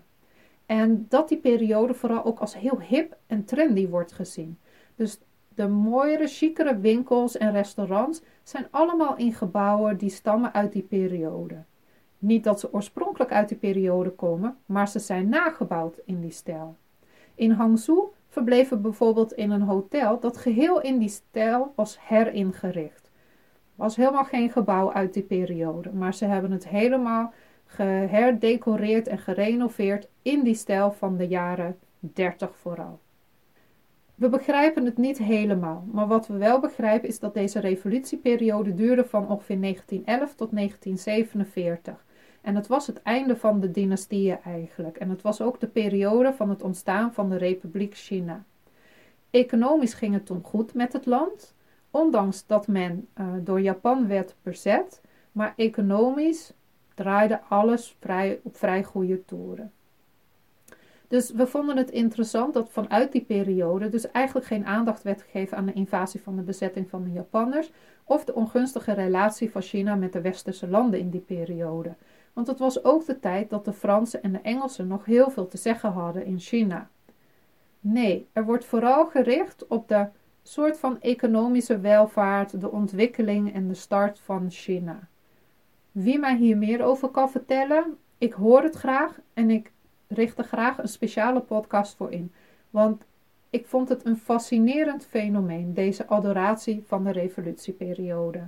En 0.66 1.06
dat 1.10 1.30
die 1.30 1.38
periode 1.38 1.94
vooral 1.94 2.26
ook 2.26 2.40
als 2.40 2.58
heel 2.58 2.80
hip 2.80 3.18
en 3.28 3.46
trendy 3.46 3.88
wordt 3.88 4.12
gezien. 4.12 4.58
Dus 4.96 5.20
de 5.56 5.68
mooiere, 5.68 6.28
chicere 6.28 6.78
winkels 6.78 7.38
en 7.38 7.52
restaurants 7.52 8.22
zijn 8.44 8.68
allemaal 8.72 9.18
in 9.18 9.34
gebouwen 9.34 9.98
die 9.98 10.10
stammen 10.10 10.54
uit 10.54 10.72
die 10.72 10.82
periode. 10.82 11.64
Niet 12.18 12.44
dat 12.44 12.60
ze 12.60 12.74
oorspronkelijk 12.74 13.32
uit 13.32 13.50
die 13.50 13.58
periode 13.58 14.10
komen, 14.10 14.58
maar 14.66 14.88
ze 14.88 15.00
zijn 15.00 15.30
nagebouwd 15.30 16.00
in 16.06 16.22
die 16.22 16.32
stijl. 16.32 16.76
In 17.36 17.52
Hangzhou 17.52 18.08
verbleven 18.30 18.82
bijvoorbeeld 18.82 19.34
in 19.34 19.52
een 19.52 19.62
hotel 19.62 20.20
dat 20.20 20.38
geheel 20.38 20.82
in 20.82 20.98
die 20.98 21.10
stijl 21.10 21.74
was 21.76 21.98
heringericht. 22.02 23.10
Was 23.76 23.96
helemaal 23.96 24.24
geen 24.24 24.50
gebouw 24.50 24.94
uit 24.94 25.14
die 25.14 25.24
periode, 25.24 25.92
maar 25.92 26.14
ze 26.14 26.26
hebben 26.26 26.52
het 26.52 26.68
helemaal 26.68 27.34
geherdecoreerd 27.66 29.08
en 29.08 29.18
gerenoveerd 29.18 30.08
in 30.22 30.44
die 30.44 30.56
stijl 30.56 30.92
van 30.92 31.18
de 31.18 31.28
jaren 31.28 31.80
30 32.00 32.56
vooral. 32.56 33.00
We 34.24 34.30
begrijpen 34.30 34.86
het 34.86 34.98
niet 34.98 35.18
helemaal, 35.18 35.88
maar 35.92 36.08
wat 36.08 36.28
we 36.28 36.38
wel 36.38 36.60
begrijpen 36.60 37.08
is 37.08 37.20
dat 37.20 37.34
deze 37.34 37.60
revolutieperiode 37.60 38.74
duurde 38.74 39.06
van 39.06 39.28
ongeveer 39.28 39.62
1911 39.62 40.36
tot 40.36 40.52
1947. 40.52 42.06
En 42.42 42.56
het 42.56 42.68
was 42.68 42.88
het 42.88 43.02
einde 43.02 43.36
van 43.36 43.60
de 43.60 43.72
dynastieën 43.72 44.38
eigenlijk. 44.44 44.98
En 44.98 45.10
het 45.10 45.22
was 45.22 45.42
ook 45.42 45.60
de 45.60 45.68
periode 45.68 46.34
van 46.34 46.50
het 46.50 46.62
ontstaan 46.62 47.14
van 47.14 47.30
de 47.30 47.38
Republiek 47.38 47.96
China. 47.96 48.44
Economisch 49.30 49.94
ging 49.94 50.14
het 50.14 50.26
toen 50.26 50.44
goed 50.44 50.74
met 50.74 50.94
het 50.94 51.06
land, 51.06 51.56
ondanks 51.92 52.46
dat 52.48 52.68
men 52.68 53.08
uh, 53.18 53.28
door 53.42 53.62
Japan 53.62 54.08
werd 54.08 54.36
bezet, 54.42 55.02
maar 55.32 55.54
economisch 55.56 56.54
draaide 56.94 57.42
alles 57.50 57.96
vrij, 58.00 58.40
op 58.44 58.58
vrij 58.58 58.84
goede 58.84 59.26
toeren. 59.26 59.72
Dus 61.14 61.32
we 61.32 61.48
vonden 61.48 61.78
het 61.78 61.92
interessant 61.92 62.54
dat 62.54 62.70
vanuit 62.72 63.12
die 63.12 63.24
periode 63.24 63.90
dus 63.90 64.12
eigenlijk 64.12 64.46
geen 64.46 64.66
aandacht 64.66 65.04
werd 65.04 65.22
gegeven 65.22 65.58
aan 65.58 65.66
de 65.66 65.74
invasie 65.74 66.22
van 66.22 66.36
de 66.36 66.42
bezetting 66.42 66.90
van 66.90 67.04
de 67.04 67.12
Japanners 67.12 67.72
of 68.04 68.26
de 68.26 68.36
ongunstige 68.36 68.94
relatie 68.94 69.52
van 69.52 69.62
China 69.62 69.96
met 69.96 70.14
de 70.14 70.22
westerse 70.22 70.68
landen 70.68 71.00
in 71.00 71.10
die 71.10 71.22
periode. 71.22 71.96
Want 72.34 72.48
het 72.48 72.60
was 72.60 72.84
ook 72.84 73.06
de 73.06 73.20
tijd 73.20 73.50
dat 73.50 73.66
de 73.66 73.74
Fransen 73.74 74.24
en 74.24 74.32
de 74.32 74.40
Engelsen 74.42 74.88
nog 74.88 75.06
heel 75.06 75.30
veel 75.30 75.48
te 75.48 75.58
zeggen 75.58 75.92
hadden 75.92 76.26
in 76.26 76.40
China. 76.40 76.90
Nee, 77.80 78.28
er 78.32 78.46
wordt 78.46 78.66
vooral 78.66 79.06
gericht 79.06 79.68
op 79.68 79.88
de 79.88 80.08
soort 80.44 80.80
van 80.80 81.02
economische 81.02 81.80
welvaart, 81.80 82.62
de 82.62 82.72
ontwikkeling 82.72 83.54
en 83.54 83.68
de 83.68 83.74
start 83.74 84.20
van 84.20 84.52
China. 84.52 85.08
Wie 85.92 86.20
mij 86.20 86.38
hier 86.38 86.58
meer 86.58 86.84
over 86.84 87.10
kan 87.10 87.32
vertellen, 87.32 87.98
ik 88.18 88.34
hoor 88.34 88.64
het 88.64 88.76
graag 88.76 89.20
en 89.34 89.50
ik 89.50 89.73
richt 90.14 90.38
er 90.38 90.44
graag 90.44 90.78
een 90.78 90.88
speciale 90.88 91.40
podcast 91.40 91.96
voor 91.96 92.12
in. 92.12 92.32
Want 92.70 93.04
ik 93.50 93.66
vond 93.66 93.90
het 93.90 94.06
een 94.06 94.18
fascinerend 94.18 95.06
fenomeen, 95.06 95.74
deze 95.74 96.08
adoratie 96.08 96.84
van 96.86 97.04
de 97.04 97.12
revolutieperiode. 97.12 98.40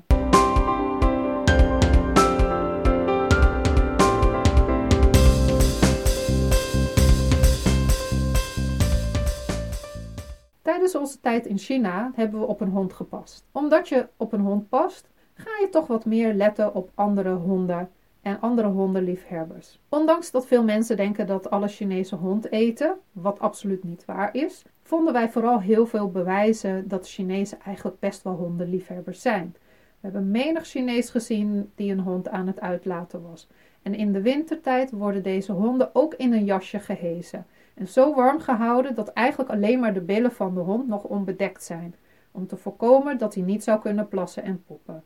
Tijdens 10.61 10.95
onze 10.95 11.19
tijd 11.19 11.45
in 11.45 11.57
China 11.57 12.11
hebben 12.15 12.39
we 12.39 12.45
op 12.45 12.61
een 12.61 12.69
hond 12.69 12.93
gepast. 12.93 13.45
Omdat 13.51 13.89
je 13.89 14.07
op 14.17 14.33
een 14.33 14.39
hond 14.39 14.69
past, 14.69 15.09
ga 15.33 15.49
je 15.61 15.69
toch 15.69 15.87
wat 15.87 16.05
meer 16.05 16.33
letten 16.33 16.73
op 16.73 16.91
andere 16.95 17.33
honden 17.33 17.89
en 18.25 18.39
andere 18.39 18.67
hondenliefhebbers. 18.67 19.79
Ondanks 19.89 20.31
dat 20.31 20.47
veel 20.47 20.63
mensen 20.63 20.97
denken 20.97 21.27
dat 21.27 21.49
alle 21.49 21.67
Chinese 21.67 22.15
hond 22.15 22.51
eten, 22.51 22.95
wat 23.11 23.39
absoluut 23.39 23.83
niet 23.83 24.05
waar 24.05 24.35
is, 24.35 24.63
vonden 24.83 25.13
wij 25.13 25.29
vooral 25.29 25.61
heel 25.61 25.85
veel 25.85 26.11
bewijzen 26.11 26.87
dat 26.87 27.07
Chinezen 27.07 27.61
eigenlijk 27.61 27.99
best 27.99 28.23
wel 28.23 28.33
hondenliefhebbers 28.33 29.21
zijn. 29.21 29.55
We 29.99 30.11
hebben 30.11 30.31
menig 30.31 30.65
Chinees 30.65 31.09
gezien 31.09 31.71
die 31.75 31.91
een 31.91 31.99
hond 31.99 32.29
aan 32.29 32.47
het 32.47 32.59
uitlaten 32.59 33.21
was. 33.21 33.47
En 33.81 33.95
in 33.95 34.11
de 34.11 34.21
wintertijd 34.21 34.91
worden 34.91 35.23
deze 35.23 35.51
honden 35.51 35.89
ook 35.93 36.13
in 36.13 36.33
een 36.33 36.45
jasje 36.45 36.79
gehezen. 36.79 37.45
En 37.73 37.87
zo 37.87 38.15
warm 38.15 38.39
gehouden 38.39 38.95
dat 38.95 39.09
eigenlijk 39.09 39.49
alleen 39.49 39.79
maar 39.79 39.93
de 39.93 40.01
billen 40.01 40.31
van 40.31 40.53
de 40.53 40.61
hond 40.61 40.87
nog 40.87 41.03
onbedekt 41.03 41.63
zijn. 41.63 41.95
Om 42.31 42.47
te 42.47 42.57
voorkomen 42.57 43.17
dat 43.17 43.33
hij 43.33 43.43
niet 43.43 43.63
zou 43.63 43.79
kunnen 43.79 44.07
plassen 44.07 44.43
en 44.43 44.63
poepen. 44.63 45.03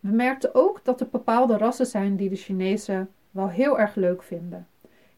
We 0.00 0.10
merkten 0.10 0.54
ook 0.54 0.84
dat 0.84 1.00
er 1.00 1.08
bepaalde 1.10 1.56
rassen 1.56 1.86
zijn 1.86 2.16
die 2.16 2.28
de 2.28 2.36
Chinezen 2.36 3.10
wel 3.30 3.48
heel 3.48 3.78
erg 3.78 3.94
leuk 3.94 4.22
vinden. 4.22 4.66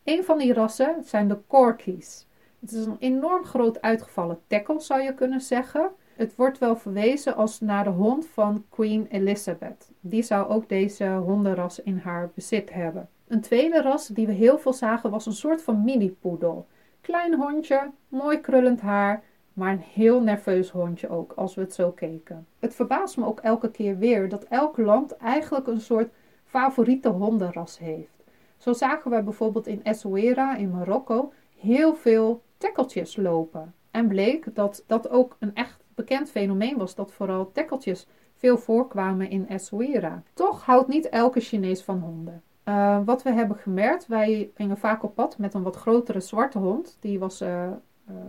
Een 0.04 0.24
van 0.24 0.38
die 0.38 0.52
rassen 0.52 0.96
zijn 1.04 1.28
de 1.28 1.38
Corgis. 1.46 2.26
Het 2.60 2.72
is 2.72 2.86
een 2.86 2.96
enorm 2.98 3.44
groot 3.44 3.82
uitgevallen 3.82 4.38
tackle, 4.46 4.80
zou 4.80 5.00
je 5.00 5.14
kunnen 5.14 5.40
zeggen. 5.40 5.90
Het 6.16 6.36
wordt 6.36 6.58
wel 6.58 6.76
verwezen 6.76 7.36
als 7.36 7.60
naar 7.60 7.84
de 7.84 7.90
hond 7.90 8.26
van 8.26 8.64
Queen 8.68 9.06
Elizabeth. 9.10 9.90
Die 10.00 10.22
zou 10.22 10.48
ook 10.48 10.68
deze 10.68 11.06
hondenras 11.06 11.82
in 11.82 11.98
haar 11.98 12.30
bezit 12.34 12.72
hebben. 12.72 13.08
Een 13.28 13.40
tweede 13.40 13.82
ras 13.82 14.06
die 14.06 14.26
we 14.26 14.32
heel 14.32 14.58
veel 14.58 14.72
zagen 14.72 15.10
was 15.10 15.26
een 15.26 15.32
soort 15.32 15.62
van 15.62 15.84
mini-poedel. 15.84 16.66
Klein 17.00 17.34
hondje, 17.34 17.90
mooi 18.08 18.40
krullend 18.40 18.80
haar, 18.80 19.22
maar 19.52 19.72
een 19.72 19.84
heel 19.92 20.22
nerveus 20.22 20.70
hondje 20.70 21.08
ook, 21.08 21.32
als 21.32 21.54
we 21.54 21.60
het 21.60 21.74
zo 21.74 21.90
keken. 21.90 22.46
Het 22.58 22.74
verbaast 22.74 23.16
me 23.16 23.26
ook 23.26 23.40
elke 23.40 23.70
keer 23.70 23.98
weer 23.98 24.28
dat 24.28 24.44
elk 24.44 24.76
land 24.76 25.16
eigenlijk 25.16 25.66
een 25.66 25.80
soort 25.80 26.12
favoriete 26.44 27.08
hondenras 27.08 27.78
heeft. 27.78 28.24
Zo 28.56 28.72
zagen 28.72 29.10
we 29.10 29.22
bijvoorbeeld 29.22 29.66
in 29.66 29.84
Essaouira 29.84 30.56
in 30.56 30.70
Marokko 30.70 31.32
heel 31.58 31.94
veel 31.94 32.42
tekkeltjes 32.56 33.16
lopen. 33.16 33.74
En 33.90 34.08
bleek 34.08 34.54
dat 34.54 34.84
dat 34.86 35.10
ook 35.10 35.36
een 35.38 35.54
echt 35.54 35.84
bekend 35.94 36.30
fenomeen 36.30 36.76
was, 36.76 36.94
dat 36.94 37.12
vooral 37.12 37.52
tekkeltjes 37.52 38.06
veel 38.36 38.58
voorkwamen 38.58 39.30
in 39.30 39.48
Essaouira. 39.48 40.22
Toch 40.34 40.64
houdt 40.64 40.88
niet 40.88 41.08
elke 41.08 41.40
Chinees 41.40 41.82
van 41.82 41.98
honden. 41.98 42.42
Uh, 42.64 42.98
wat 43.04 43.22
we 43.22 43.30
hebben 43.30 43.56
gemerkt, 43.56 44.06
wij 44.06 44.50
gingen 44.54 44.78
vaak 44.78 45.02
op 45.02 45.14
pad 45.14 45.38
met 45.38 45.54
een 45.54 45.62
wat 45.62 45.76
grotere 45.76 46.20
zwarte 46.20 46.58
hond. 46.58 46.96
Die 47.00 47.18
was 47.18 47.42
uh, 47.42 47.70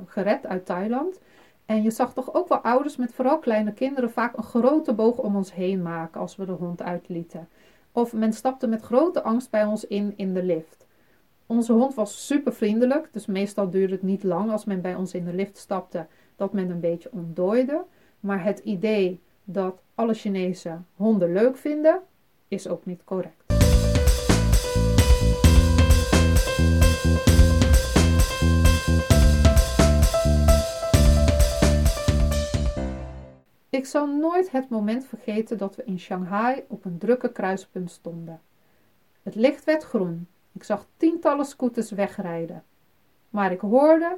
gered 0.06 0.46
uit 0.46 0.66
Thailand. 0.66 1.20
En 1.66 1.84
je 1.84 1.92
zag 1.92 2.14
toch 2.14 2.34
ook 2.34 2.48
wel 2.48 2.58
ouders 2.58 2.96
met 2.96 3.14
vooral 3.14 3.40
kleine 3.40 3.74
kinderen 3.74 4.12
vaak 4.12 4.38
een 4.38 4.44
grote 4.44 4.94
boog 4.94 5.18
om 5.18 5.36
ons 5.36 5.54
heen 5.54 5.82
maken 5.82 6.22
als 6.22 6.36
we 6.36 6.46
de 6.46 6.52
hond 6.52 6.82
uitlieten. 6.82 7.48
Of 7.92 8.14
men 8.14 8.34
stapte 8.34 8.68
met 8.68 8.82
grote 8.82 9.24
angst 9.24 9.50
bij 9.50 9.64
ons 9.64 9.88
in 9.88 10.14
in 10.16 10.34
de 10.34 10.44
lift. 10.44 10.86
Onze 11.46 11.74
hond 11.74 11.94
was 11.94 12.26
super 12.26 12.54
vriendelijk, 12.54 13.10
dus 13.12 13.26
meestal 13.26 13.70
duurde 13.70 13.94
het 13.94 14.02
niet 14.02 14.24
lang 14.24 14.52
als 14.52 14.66
men 14.66 14.82
bij 14.82 14.96
ons 14.96 15.14
in 15.14 15.26
de 15.26 15.34
lift 15.34 15.58
stapte 15.58 16.06
dat 16.36 16.54
men 16.54 16.70
een 16.70 16.80
beetje 16.80 17.12
ontdooide. 17.12 17.84
Maar 18.20 18.44
het 18.44 18.60
idee 18.60 19.20
dat 19.44 19.82
alle 19.96 20.14
Chinese 20.14 20.78
honden 20.96 21.34
leuk 21.34 21.58
vinden, 21.58 22.02
is 22.48 22.68
ook 22.68 22.86
niet 22.86 23.04
correct. 23.04 23.43
Ik 33.74 33.86
zal 33.86 34.08
nooit 34.08 34.52
het 34.52 34.70
moment 34.70 35.06
vergeten 35.06 35.58
dat 35.58 35.76
we 35.76 35.84
in 35.84 36.00
Shanghai 36.00 36.64
op 36.68 36.86
een 36.86 36.98
drukke 36.98 37.32
kruispunt 37.32 37.92
stonden. 37.92 38.42
Het 39.24 39.36
licht 39.36 39.64
werd 39.64 39.84
groen. 39.84 40.28
Ik 40.52 40.64
zag 40.64 40.86
tientallen 40.98 41.46
scooters 41.46 41.92
wegrijden. 41.92 42.64
Maar 43.30 43.52
ik 43.52 43.60
hoorde 43.60 44.18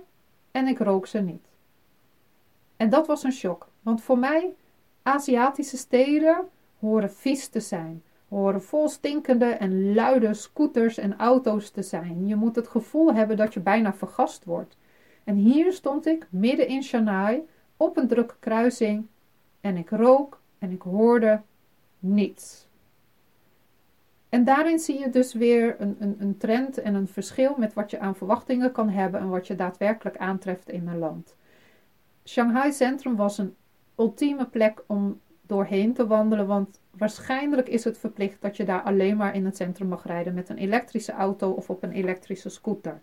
en 0.52 0.68
ik 0.68 0.80
rook 0.80 1.08
ze 1.08 1.20
niet. 1.20 1.48
En 2.78 2.90
dat 2.90 3.08
was 3.08 3.24
een 3.24 3.32
shock, 3.32 3.68
want 3.82 4.02
voor 4.02 4.18
mij, 4.18 4.56
Aziatische 5.04 5.78
steden 5.78 6.50
horen 6.80 7.12
vies 7.12 7.48
te 7.48 7.60
zijn, 7.60 8.04
horen 8.30 8.64
vol 8.64 8.88
stinkende 8.88 9.46
en 9.46 9.94
luide 9.94 10.34
scooters 10.34 10.98
en 10.98 11.18
auto's 11.18 11.70
te 11.70 11.82
zijn. 11.82 12.28
Je 12.28 12.36
moet 12.36 12.56
het 12.56 12.68
gevoel 12.68 13.14
hebben 13.14 13.38
dat 13.38 13.54
je 13.54 13.60
bijna 13.60 13.94
vergast 13.94 14.46
wordt. 14.46 14.78
En 15.24 15.36
hier 15.36 15.74
stond 15.74 16.06
ik 16.06 16.28
midden 16.30 16.68
in 16.68 16.84
Shanghai 16.84 17.48
op 17.78 17.98
een 17.98 18.08
drukke 18.08 18.36
kruising 18.40 19.08
en 19.66 19.78
ik 19.78 19.90
rook 19.90 20.40
en 20.60 20.72
ik 20.72 20.82
hoorde 20.82 21.42
niets. 22.00 22.68
En 24.30 24.44
daarin 24.44 24.80
zie 24.80 25.00
je 25.00 25.10
dus 25.10 25.34
weer 25.34 25.76
een, 25.80 25.96
een, 26.00 26.16
een 26.20 26.38
trend 26.38 26.78
en 26.78 26.94
een 26.94 27.08
verschil 27.08 27.56
met 27.58 27.74
wat 27.74 27.92
je 27.92 28.00
aan 28.00 28.16
verwachtingen 28.16 28.72
kan 28.72 28.90
hebben 28.90 29.20
en 29.20 29.30
wat 29.30 29.48
je 29.48 29.56
daadwerkelijk 29.56 30.18
aantreft 30.18 30.70
in 30.70 30.88
een 30.88 30.98
land. 30.98 31.36
Shanghai 32.24 32.72
Centrum 32.72 33.16
was 33.16 33.38
een 33.38 33.56
ultieme 33.98 34.46
plek 34.46 34.84
om 34.88 35.20
doorheen 35.42 35.94
te 35.94 36.08
wandelen, 36.08 36.48
want 36.48 36.80
waarschijnlijk 36.92 37.70
is 37.70 37.84
het 37.84 37.98
verplicht 37.98 38.42
dat 38.42 38.58
je 38.58 38.66
daar 38.66 38.82
alleen 38.82 39.18
maar 39.18 39.36
in 39.36 39.46
het 39.46 39.56
centrum 39.56 39.88
mag 39.88 40.06
rijden 40.06 40.34
met 40.34 40.50
een 40.50 40.58
elektrische 40.58 41.12
auto 41.12 41.52
of 41.52 41.70
op 41.70 41.84
een 41.84 41.92
elektrische 41.92 42.50
scooter. 42.50 43.02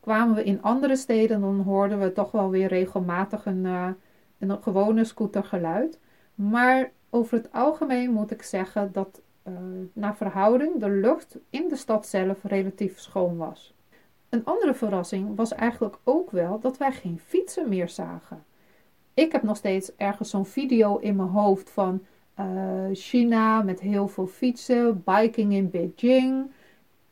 Kwamen 0.00 0.34
we 0.34 0.44
in 0.44 0.62
andere 0.62 0.96
steden, 0.96 1.40
dan 1.40 1.60
hoorden 1.60 2.00
we 2.00 2.12
toch 2.12 2.30
wel 2.30 2.50
weer 2.50 2.68
regelmatig 2.68 3.46
een, 3.46 3.64
uh, 3.64 3.88
een 4.48 4.62
gewone 4.62 5.04
scootergeluid. 5.04 5.98
Maar 6.34 6.90
over 7.10 7.36
het 7.36 7.52
algemeen 7.52 8.12
moet 8.12 8.30
ik 8.30 8.42
zeggen 8.42 8.92
dat 8.92 9.20
uh, 9.48 9.54
naar 9.92 10.16
verhouding 10.16 10.80
de 10.80 10.90
lucht 10.90 11.38
in 11.50 11.68
de 11.68 11.76
stad 11.76 12.06
zelf 12.06 12.44
relatief 12.44 12.98
schoon 12.98 13.36
was. 13.36 13.74
Een 14.28 14.44
andere 14.44 14.74
verrassing 14.74 15.36
was 15.36 15.54
eigenlijk 15.54 15.98
ook 16.04 16.30
wel 16.30 16.60
dat 16.60 16.76
wij 16.76 16.92
geen 16.92 17.18
fietsen 17.18 17.68
meer 17.68 17.88
zagen. 17.88 18.44
Ik 19.14 19.32
heb 19.32 19.42
nog 19.42 19.56
steeds 19.56 19.96
ergens 19.96 20.30
zo'n 20.30 20.46
video 20.46 20.96
in 20.96 21.16
mijn 21.16 21.28
hoofd 21.28 21.70
van 21.70 22.02
uh, 22.40 22.44
China 22.92 23.62
met 23.62 23.80
heel 23.80 24.08
veel 24.08 24.26
fietsen, 24.26 25.02
biking 25.04 25.52
in 25.52 25.70
Beijing. 25.70 26.50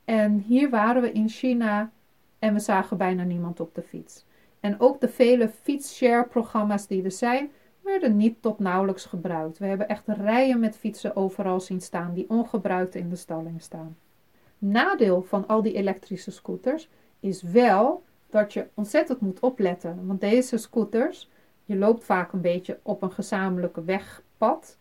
En 0.04 0.38
hier 0.38 0.70
waren 0.70 1.02
we 1.02 1.12
in 1.12 1.28
China 1.28 1.90
en 2.38 2.52
we 2.54 2.60
zagen 2.60 2.96
bijna 2.96 3.22
niemand 3.22 3.60
op 3.60 3.74
de 3.74 3.82
fiets. 3.82 4.24
En 4.60 4.80
ook 4.80 5.00
de 5.00 5.08
vele 5.08 5.48
fietshare-programma's 5.48 6.86
die 6.86 7.02
er 7.02 7.10
zijn, 7.10 7.50
werden 7.80 8.16
niet 8.16 8.42
tot 8.42 8.58
nauwelijks 8.58 9.04
gebruikt. 9.04 9.58
We 9.58 9.66
hebben 9.66 9.88
echt 9.88 10.08
rijen 10.08 10.60
met 10.60 10.76
fietsen 10.76 11.16
overal 11.16 11.60
zien 11.60 11.80
staan 11.80 12.14
die 12.14 12.30
ongebruikt 12.30 12.94
in 12.94 13.08
de 13.08 13.16
stalling 13.16 13.62
staan. 13.62 13.96
Nadeel 14.58 15.22
van 15.22 15.46
al 15.46 15.62
die 15.62 15.72
elektrische 15.72 16.30
scooters 16.30 16.88
is 17.20 17.42
wel 17.42 18.02
dat 18.30 18.52
je 18.52 18.66
ontzettend 18.74 19.20
moet 19.20 19.40
opletten. 19.40 20.06
Want 20.06 20.20
deze 20.20 20.56
scooters, 20.56 21.30
je 21.64 21.76
loopt 21.76 22.04
vaak 22.04 22.32
een 22.32 22.40
beetje 22.40 22.78
op 22.82 23.02
een 23.02 23.12
gezamenlijke 23.12 23.84
wegpad, 23.84 24.78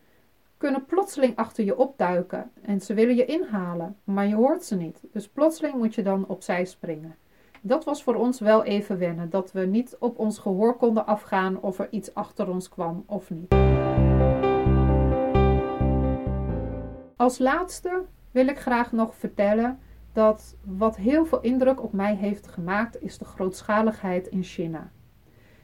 kunnen 0.57 0.85
plotseling 0.85 1.35
achter 1.35 1.63
je 1.63 1.77
opduiken 1.77 2.51
en 2.61 2.81
ze 2.81 2.93
willen 2.93 3.15
je 3.15 3.25
inhalen, 3.25 3.97
maar 4.03 4.27
je 4.27 4.35
hoort 4.35 4.63
ze 4.63 4.75
niet. 4.75 4.99
Dus 5.11 5.27
plotseling 5.27 5.75
moet 5.75 5.95
je 5.95 6.03
dan 6.03 6.27
opzij 6.27 6.65
springen. 6.65 7.15
Dat 7.61 7.85
was 7.85 8.03
voor 8.03 8.15
ons 8.15 8.39
wel 8.39 8.63
even 8.63 8.97
wennen, 8.97 9.29
dat 9.29 9.51
we 9.51 9.65
niet 9.65 9.95
op 9.99 10.19
ons 10.19 10.39
gehoor 10.39 10.77
konden 10.77 11.05
afgaan 11.05 11.61
of 11.61 11.79
er 11.79 11.87
iets 11.91 12.13
achter 12.13 12.49
ons 12.49 12.69
kwam 12.69 13.03
of 13.07 13.29
niet. 13.29 13.55
Als 17.15 17.37
laatste 17.37 18.03
wil 18.31 18.47
ik 18.47 18.59
graag 18.59 18.91
nog 18.91 19.15
vertellen 19.15 19.79
dat 20.13 20.55
wat 20.63 20.95
heel 20.95 21.25
veel 21.25 21.41
indruk 21.41 21.83
op 21.83 21.93
mij 21.93 22.15
heeft 22.15 22.47
gemaakt 22.47 23.01
is 23.01 23.17
de 23.17 23.25
grootschaligheid 23.25 24.27
in 24.27 24.43
China. 24.43 24.91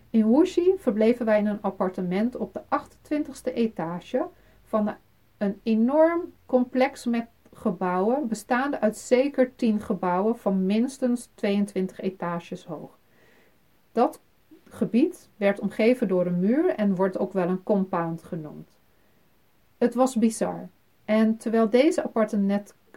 In 0.10 0.32
Wuxi 0.32 0.74
verbleven 0.78 1.26
wij 1.26 1.40
in 1.40 1.46
een 1.48 1.62
appartement 1.62 2.36
op 2.36 2.54
de 2.54 2.62
28e 2.62 3.54
etage 3.54 4.28
van 4.64 4.96
een 5.38 5.60
enorm 5.64 6.34
complex 6.46 7.06
met 7.06 7.28
gebouwen, 7.58 8.28
bestaande 8.28 8.80
uit 8.80 8.98
zeker 8.98 9.56
10 9.56 9.80
gebouwen 9.80 10.38
van 10.38 10.66
minstens 10.66 11.30
22 11.34 12.00
etages 12.00 12.66
hoog. 12.66 12.98
Dat 13.92 14.22
gebied 14.64 15.30
werd 15.38 15.60
omgeven 15.60 16.08
door 16.08 16.26
een 16.26 16.40
muur 16.40 16.70
en 16.70 16.96
wordt 16.96 17.18
ook 17.18 17.34
wel 17.34 17.48
een 17.48 17.64
compound 17.64 18.24
genoemd. 18.24 18.70
Het 19.78 19.94
was 19.94 20.16
bizar. 20.16 20.70
En 21.06 21.38
terwijl 21.38 21.70
deze 21.70 22.04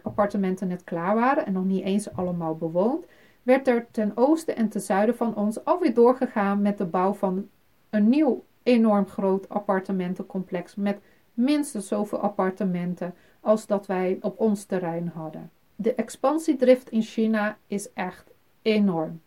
appartementen 0.01 0.67
net 0.67 0.83
klaar 0.83 1.15
waren 1.15 1.45
en 1.45 1.53
nog 1.53 1.65
niet 1.65 1.83
eens 1.83 2.13
allemaal 2.13 2.55
bewoond, 2.55 3.05
werd 3.43 3.67
er 3.67 3.87
ten 3.91 4.11
oosten 4.15 4.55
en 4.55 4.69
ten 4.69 4.81
zuiden 4.81 5.15
van 5.15 5.35
ons 5.35 5.65
alweer 5.65 5.93
doorgegaan 5.93 6.61
met 6.61 6.77
de 6.77 6.85
bouw 6.85 7.13
van 7.13 7.49
een 7.89 8.09
nieuw 8.09 8.43
enorm 8.63 9.07
groot 9.07 9.49
appartementencomplex 9.49 10.75
met 10.75 10.99
minstens 11.33 11.87
zoveel 11.87 12.19
appartementen 12.19 13.13
als 13.39 13.65
dat 13.65 13.85
wij 13.85 14.17
op 14.21 14.39
ons 14.39 14.63
terrein 14.63 15.07
hadden. 15.07 15.51
De 15.75 15.95
expansiedrift 15.95 16.89
in 16.89 17.01
China 17.01 17.57
is 17.67 17.93
echt 17.93 18.31
enorm. 18.61 19.21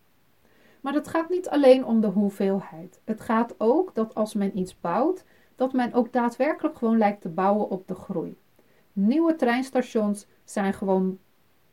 Maar 0.81 0.95
het 0.95 1.09
gaat 1.09 1.29
niet 1.29 1.49
alleen 1.49 1.85
om 1.85 2.01
de 2.01 2.07
hoeveelheid. 2.07 3.01
Het 3.05 3.21
gaat 3.21 3.55
ook 3.59 3.95
dat 3.95 4.15
als 4.15 4.35
men 4.35 4.59
iets 4.59 4.81
bouwt, 4.81 5.25
dat 5.57 5.73
men 5.73 5.93
ook 5.93 6.13
daadwerkelijk 6.13 6.77
gewoon 6.77 6.99
lijkt 6.99 7.21
te 7.21 7.29
bouwen 7.29 7.71
op 7.71 7.89
de 7.89 7.95
groei. 7.95 8.37
Nieuwe 8.93 9.37
treinstations 9.37 10.27
zijn 10.45 10.75
gewoon 10.75 11.19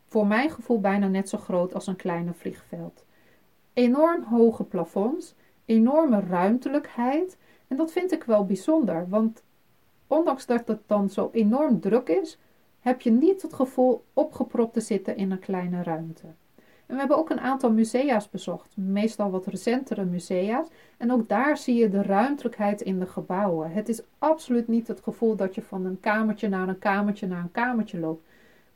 voor 0.08 0.28
mijn 0.28 0.50
gevoel 0.50 0.80
bijna 0.80 1.08
net 1.08 1.30
zo 1.30 1.38
groot 1.38 1.74
als 1.74 1.88
een 1.88 1.96
kleine 1.96 2.34
vliegveld. 2.34 3.06
Enorm 3.74 4.24
hoge 4.24 4.64
plafonds, 4.64 5.36
enorme 5.66 6.20
ruimtelijkheid 6.20 7.38
en 7.68 7.78
dat 7.78 7.92
vind 7.92 8.12
ik 8.12 8.24
wel 8.24 8.46
bijzonder, 8.46 9.10
want 9.10 9.44
ondanks 10.08 10.46
dat 10.46 10.68
het 10.68 10.82
dan 10.86 11.10
zo 11.10 11.30
enorm 11.34 11.80
druk 11.80 12.10
is, 12.10 12.40
heb 12.80 13.02
je 13.02 13.12
niet 13.12 13.42
het 13.42 13.54
gevoel 13.54 14.04
opgepropt 14.14 14.74
te 14.74 14.80
zitten 14.80 15.18
in 15.18 15.32
een 15.32 15.40
kleine 15.40 15.84
ruimte. 15.84 16.28
En 16.88 16.94
we 16.94 17.00
hebben 17.00 17.18
ook 17.18 17.30
een 17.30 17.40
aantal 17.40 17.72
musea's 17.72 18.30
bezocht, 18.30 18.78
meestal 18.78 19.32
wat 19.32 19.46
recentere 19.46 20.06
musea's. 20.06 20.68
En 20.98 21.12
ook 21.12 21.30
daar 21.30 21.58
zie 21.58 21.76
je 21.76 21.90
de 21.90 22.02
ruimtelijkheid 22.02 22.82
in 22.82 23.00
de 23.00 23.06
gebouwen. 23.06 23.72
Het 23.72 23.90
is 23.90 24.02
absoluut 24.18 24.68
niet 24.68 24.88
het 24.88 25.02
gevoel 25.02 25.36
dat 25.36 25.56
je 25.56 25.62
van 25.62 25.86
een 25.86 26.00
kamertje 26.00 26.50
naar 26.50 26.68
een 26.68 26.80
kamertje 26.80 27.28
naar 27.28 27.42
een 27.42 27.52
kamertje 27.52 28.00
loopt. 28.00 28.26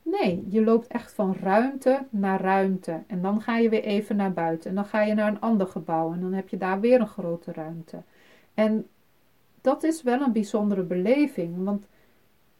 Nee, 0.02 0.46
je 0.48 0.64
loopt 0.64 0.86
echt 0.86 1.12
van 1.12 1.36
ruimte 1.40 2.06
naar 2.10 2.40
ruimte. 2.40 3.02
En 3.06 3.22
dan 3.22 3.40
ga 3.40 3.56
je 3.56 3.68
weer 3.68 3.84
even 3.84 4.16
naar 4.16 4.32
buiten. 4.32 4.70
En 4.70 4.76
dan 4.76 4.84
ga 4.84 5.02
je 5.02 5.14
naar 5.14 5.28
een 5.28 5.40
ander 5.40 5.66
gebouw. 5.66 6.12
En 6.12 6.20
dan 6.20 6.32
heb 6.32 6.48
je 6.48 6.56
daar 6.56 6.80
weer 6.80 7.00
een 7.00 7.06
grote 7.06 7.52
ruimte. 7.52 8.02
En 8.54 8.86
dat 9.62 9.82
is 9.82 10.02
wel 10.02 10.20
een 10.20 10.32
bijzondere 10.32 10.82
beleving. 10.82 11.64
Want 11.64 11.86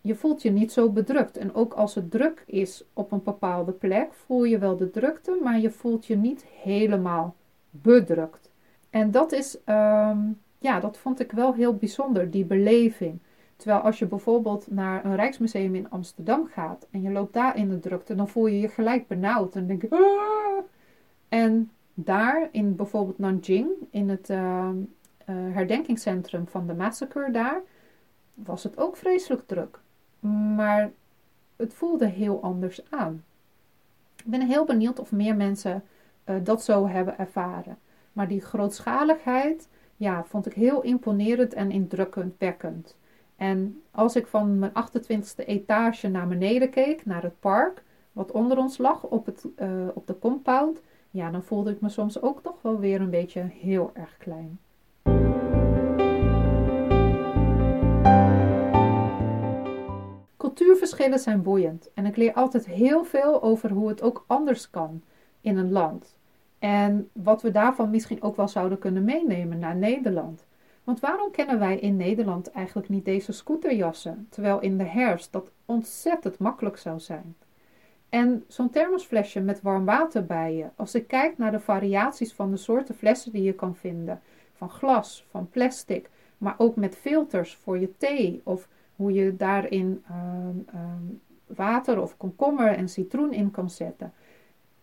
je 0.01 0.15
voelt 0.15 0.43
je 0.43 0.51
niet 0.51 0.73
zo 0.73 0.91
bedrukt. 0.91 1.37
En 1.37 1.55
ook 1.55 1.73
als 1.73 1.95
het 1.95 2.11
druk 2.11 2.45
is 2.47 2.85
op 2.93 3.13
een 3.13 3.23
bepaalde 3.23 3.73
plek, 3.73 4.13
voel 4.13 4.45
je 4.45 4.59
wel 4.59 4.77
de 4.77 4.91
drukte, 4.91 5.39
maar 5.43 5.61
je 5.61 5.71
voelt 5.71 6.07
je 6.07 6.17
niet 6.17 6.45
helemaal 6.45 7.35
bedrukt. 7.71 8.51
En 8.91 9.11
dat 9.11 9.33
is, 9.33 9.59
ehm, 9.65 10.19
ja, 10.59 10.81
dat 10.81 10.99
vond 10.99 11.21
ik 11.21 11.33
wel 11.33 11.55
heel 11.55 11.77
bijzonder, 11.77 12.31
die 12.31 12.45
beleving. 12.45 13.19
Terwijl 13.57 13.81
als 13.81 13.99
je 13.99 14.07
bijvoorbeeld 14.07 14.67
naar 14.71 15.05
een 15.05 15.17
Rijksmuseum 15.17 15.75
in 15.75 15.91
Amsterdam 15.91 16.47
gaat 16.47 16.87
en 16.91 17.03
je 17.03 17.11
loopt 17.11 17.33
daar 17.33 17.57
in 17.57 17.69
de 17.69 17.79
drukte, 17.79 18.15
dan 18.15 18.29
voel 18.29 18.47
je 18.47 18.61
je 18.61 18.69
gelijk 18.69 19.07
benauwd 19.07 19.57
en 19.57 19.67
denk 19.67 19.83
je, 19.83 19.91
ah! 19.91 20.65
En 21.29 21.71
daar 21.95 22.49
in 22.53 22.77
bijvoorbeeld 22.77 23.19
Nanjing, 23.19 23.69
in 23.91 24.09
het 24.09 24.31
uh, 24.31 24.69
herdenkingscentrum 25.27 26.49
van 26.49 26.67
de 26.67 26.75
massacre 26.75 27.31
daar, 27.31 27.61
was 28.35 28.63
het 28.63 28.79
ook 28.79 28.97
vreselijk 28.97 29.47
druk. 29.47 29.81
Maar 30.57 30.91
het 31.57 31.75
voelde 31.75 32.07
heel 32.07 32.43
anders 32.43 32.91
aan. 32.91 33.25
Ik 34.17 34.31
ben 34.31 34.47
heel 34.47 34.65
benieuwd 34.65 34.99
of 34.99 35.13
meer 35.13 35.37
mensen 35.37 35.85
uh, 36.25 36.37
dat 36.43 36.65
zo 36.65 36.89
hebben 36.89 37.19
ervaren. 37.19 37.79
Maar 38.13 38.29
die 38.29 38.41
grootschaligheid, 38.41 39.69
ja, 39.97 40.25
vond 40.25 40.47
ik 40.47 40.53
heel 40.53 40.83
imponerend 40.83 41.55
en 41.55 41.71
indrukwekkend. 41.71 42.97
En 43.37 43.83
als 43.91 44.17
ik 44.17 44.27
van 44.27 44.59
mijn 44.59 44.73
28e 44.73 45.47
etage 45.47 46.09
naar 46.09 46.29
beneden 46.29 46.71
keek, 46.71 47.07
naar 47.07 47.23
het 47.23 47.41
park, 47.41 47.83
wat 48.13 48.31
onder 48.31 48.59
ons 48.59 48.79
lag 48.79 49.03
op, 49.03 49.27
het, 49.27 49.47
uh, 49.59 49.89
op 49.95 50.07
de 50.07 50.19
compound, 50.19 50.81
ja, 51.11 51.31
dan 51.31 51.43
voelde 51.43 51.71
ik 51.71 51.81
me 51.81 51.89
soms 51.89 52.23
ook 52.23 52.43
toch 52.43 52.63
wel 52.63 52.79
weer 52.79 53.01
een 53.01 53.11
beetje 53.11 53.41
heel 53.41 53.91
erg 53.95 54.17
klein. 54.17 54.59
Cultuurverschillen 60.63 61.19
zijn 61.19 61.43
boeiend 61.43 61.91
en 61.95 62.07
ik 62.07 62.17
leer 62.17 62.33
altijd 62.33 62.67
heel 62.67 63.05
veel 63.05 63.43
over 63.43 63.71
hoe 63.71 63.89
het 63.89 64.03
ook 64.03 64.25
anders 64.27 64.71
kan 64.71 65.03
in 65.41 65.57
een 65.57 65.73
land. 65.73 66.17
En 66.59 67.11
wat 67.13 67.43
we 67.43 67.51
daarvan 67.51 67.91
misschien 67.91 68.23
ook 68.23 68.37
wel 68.37 68.49
zouden 68.49 68.79
kunnen 68.79 69.05
meenemen 69.05 69.59
naar 69.59 69.77
Nederland. 69.77 70.47
Want 70.85 71.01
waarom 71.01 71.31
kennen 71.31 71.59
wij 71.59 71.79
in 71.79 71.97
Nederland 71.97 72.51
eigenlijk 72.51 72.89
niet 72.89 73.05
deze 73.05 73.33
scooterjassen, 73.33 74.27
terwijl 74.31 74.61
in 74.61 74.79
de 74.79 74.85
herfst 74.85 75.33
dat 75.33 75.51
ontzettend 75.67 76.39
makkelijk 76.39 76.77
zou 76.77 77.01
zijn? 77.01 77.37
En 78.09 78.45
zo'n 78.49 78.71
thermosflesje 78.71 79.41
met 79.41 79.63
warm 79.63 79.85
water 79.85 80.27
bij 80.27 80.55
je, 80.55 80.67
als 80.77 80.95
ik 80.95 81.07
kijk 81.07 81.39
naar 81.39 81.51
de 81.51 81.61
variaties 81.61 82.33
van 82.33 82.51
de 82.51 82.57
soorten 82.57 82.95
flessen 82.95 83.33
die 83.33 83.43
je 83.43 83.55
kan 83.55 83.77
vinden, 83.77 84.21
van 84.53 84.71
glas, 84.71 85.27
van 85.31 85.49
plastic, 85.51 86.11
maar 86.39 86.55
ook 86.59 86.77
met 86.77 86.97
filters 86.97 87.55
voor 87.55 87.79
je 87.79 87.97
thee 87.97 88.41
of 88.45 88.69
hoe 88.97 89.13
je 89.13 89.37
daarin 89.37 90.05
ehm, 90.09 90.57
ehm, 90.67 91.03
water 91.47 92.01
of 92.03 92.17
komkommer 92.17 92.69
en 92.69 92.89
citroen 92.89 93.33
in 93.33 93.51
kan 93.51 93.71
zetten. 93.71 94.13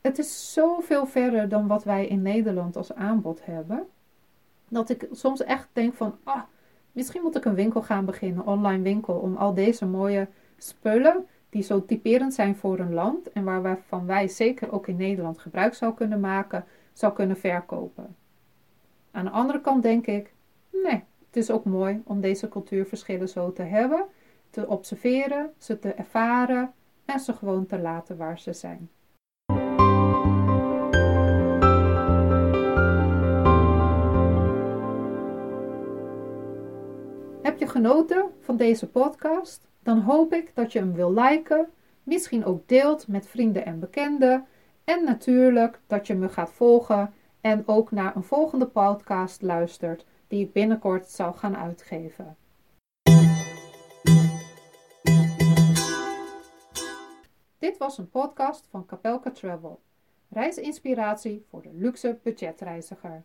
Het 0.01 0.17
is 0.17 0.53
zoveel 0.53 1.05
verder 1.05 1.49
dan 1.49 1.67
wat 1.67 1.83
wij 1.83 2.07
in 2.07 2.21
Nederland 2.21 2.75
als 2.75 2.93
aanbod 2.93 3.45
hebben 3.45 3.87
dat 4.69 4.89
ik 4.89 5.07
soms 5.11 5.43
echt 5.43 5.67
denk 5.73 5.93
van, 5.93 6.17
ah, 6.23 6.41
misschien 6.91 7.21
moet 7.21 7.35
ik 7.35 7.45
een 7.45 7.55
winkel 7.55 7.81
gaan 7.81 8.05
beginnen, 8.05 8.45
online 8.45 8.83
winkel, 8.83 9.15
om 9.15 9.35
al 9.35 9.53
deze 9.53 9.85
mooie 9.85 10.27
spullen 10.57 11.25
die 11.49 11.63
zo 11.63 11.85
typerend 11.85 12.33
zijn 12.33 12.55
voor 12.55 12.79
een 12.79 12.93
land 12.93 13.31
en 13.31 13.43
waarvan 13.43 14.05
wij 14.05 14.27
zeker 14.27 14.71
ook 14.71 14.87
in 14.87 14.95
Nederland 14.95 15.39
gebruik 15.39 15.73
zou 15.73 15.93
kunnen 15.93 16.19
maken, 16.19 16.65
zou 16.93 17.13
kunnen 17.13 17.37
verkopen. 17.37 18.15
Aan 19.11 19.25
de 19.25 19.31
andere 19.31 19.61
kant 19.61 19.83
denk 19.83 20.07
ik, 20.07 20.33
nee, 20.83 21.03
het 21.29 21.37
is 21.37 21.51
ook 21.51 21.65
mooi 21.65 22.01
om 22.05 22.21
deze 22.21 22.49
cultuurverschillen 22.49 23.29
zo 23.29 23.53
te 23.53 23.61
hebben, 23.61 24.05
te 24.49 24.67
observeren, 24.67 25.53
ze 25.57 25.79
te 25.79 25.93
ervaren 25.93 26.73
en 27.05 27.19
ze 27.19 27.33
gewoon 27.33 27.65
te 27.65 27.79
laten 27.79 28.17
waar 28.17 28.39
ze 28.39 28.53
zijn. 28.53 28.89
Heb 37.41 37.59
je 37.59 37.67
genoten 37.67 38.25
van 38.39 38.57
deze 38.57 38.87
podcast? 38.87 39.67
Dan 39.83 39.99
hoop 39.99 40.33
ik 40.33 40.51
dat 40.55 40.71
je 40.71 40.79
hem 40.79 40.93
wil 40.93 41.13
liken, 41.13 41.67
misschien 42.03 42.45
ook 42.45 42.67
deelt 42.67 43.07
met 43.07 43.27
vrienden 43.27 43.65
en 43.65 43.79
bekenden 43.79 44.45
En 44.83 45.03
natuurlijk 45.03 45.79
dat 45.87 46.07
je 46.07 46.15
me 46.15 46.29
gaat 46.29 46.51
volgen 46.51 47.13
en 47.41 47.63
ook 47.65 47.91
naar 47.91 48.15
een 48.15 48.23
volgende 48.23 48.65
podcast 48.65 49.41
luistert 49.41 50.05
die 50.29 50.45
ik 50.45 50.53
binnenkort 50.53 51.09
zal 51.09 51.33
gaan 51.33 51.57
uitgeven. 51.57 52.37
Dit 57.57 57.77
was 57.77 57.97
een 57.97 58.09
podcast 58.09 58.67
van 58.69 58.85
Capelka 58.85 59.31
Travel. 59.31 59.81
Reisinspiratie 60.29 61.45
voor 61.49 61.61
de 61.61 61.73
luxe 61.73 62.19
budgetreiziger. 62.23 63.23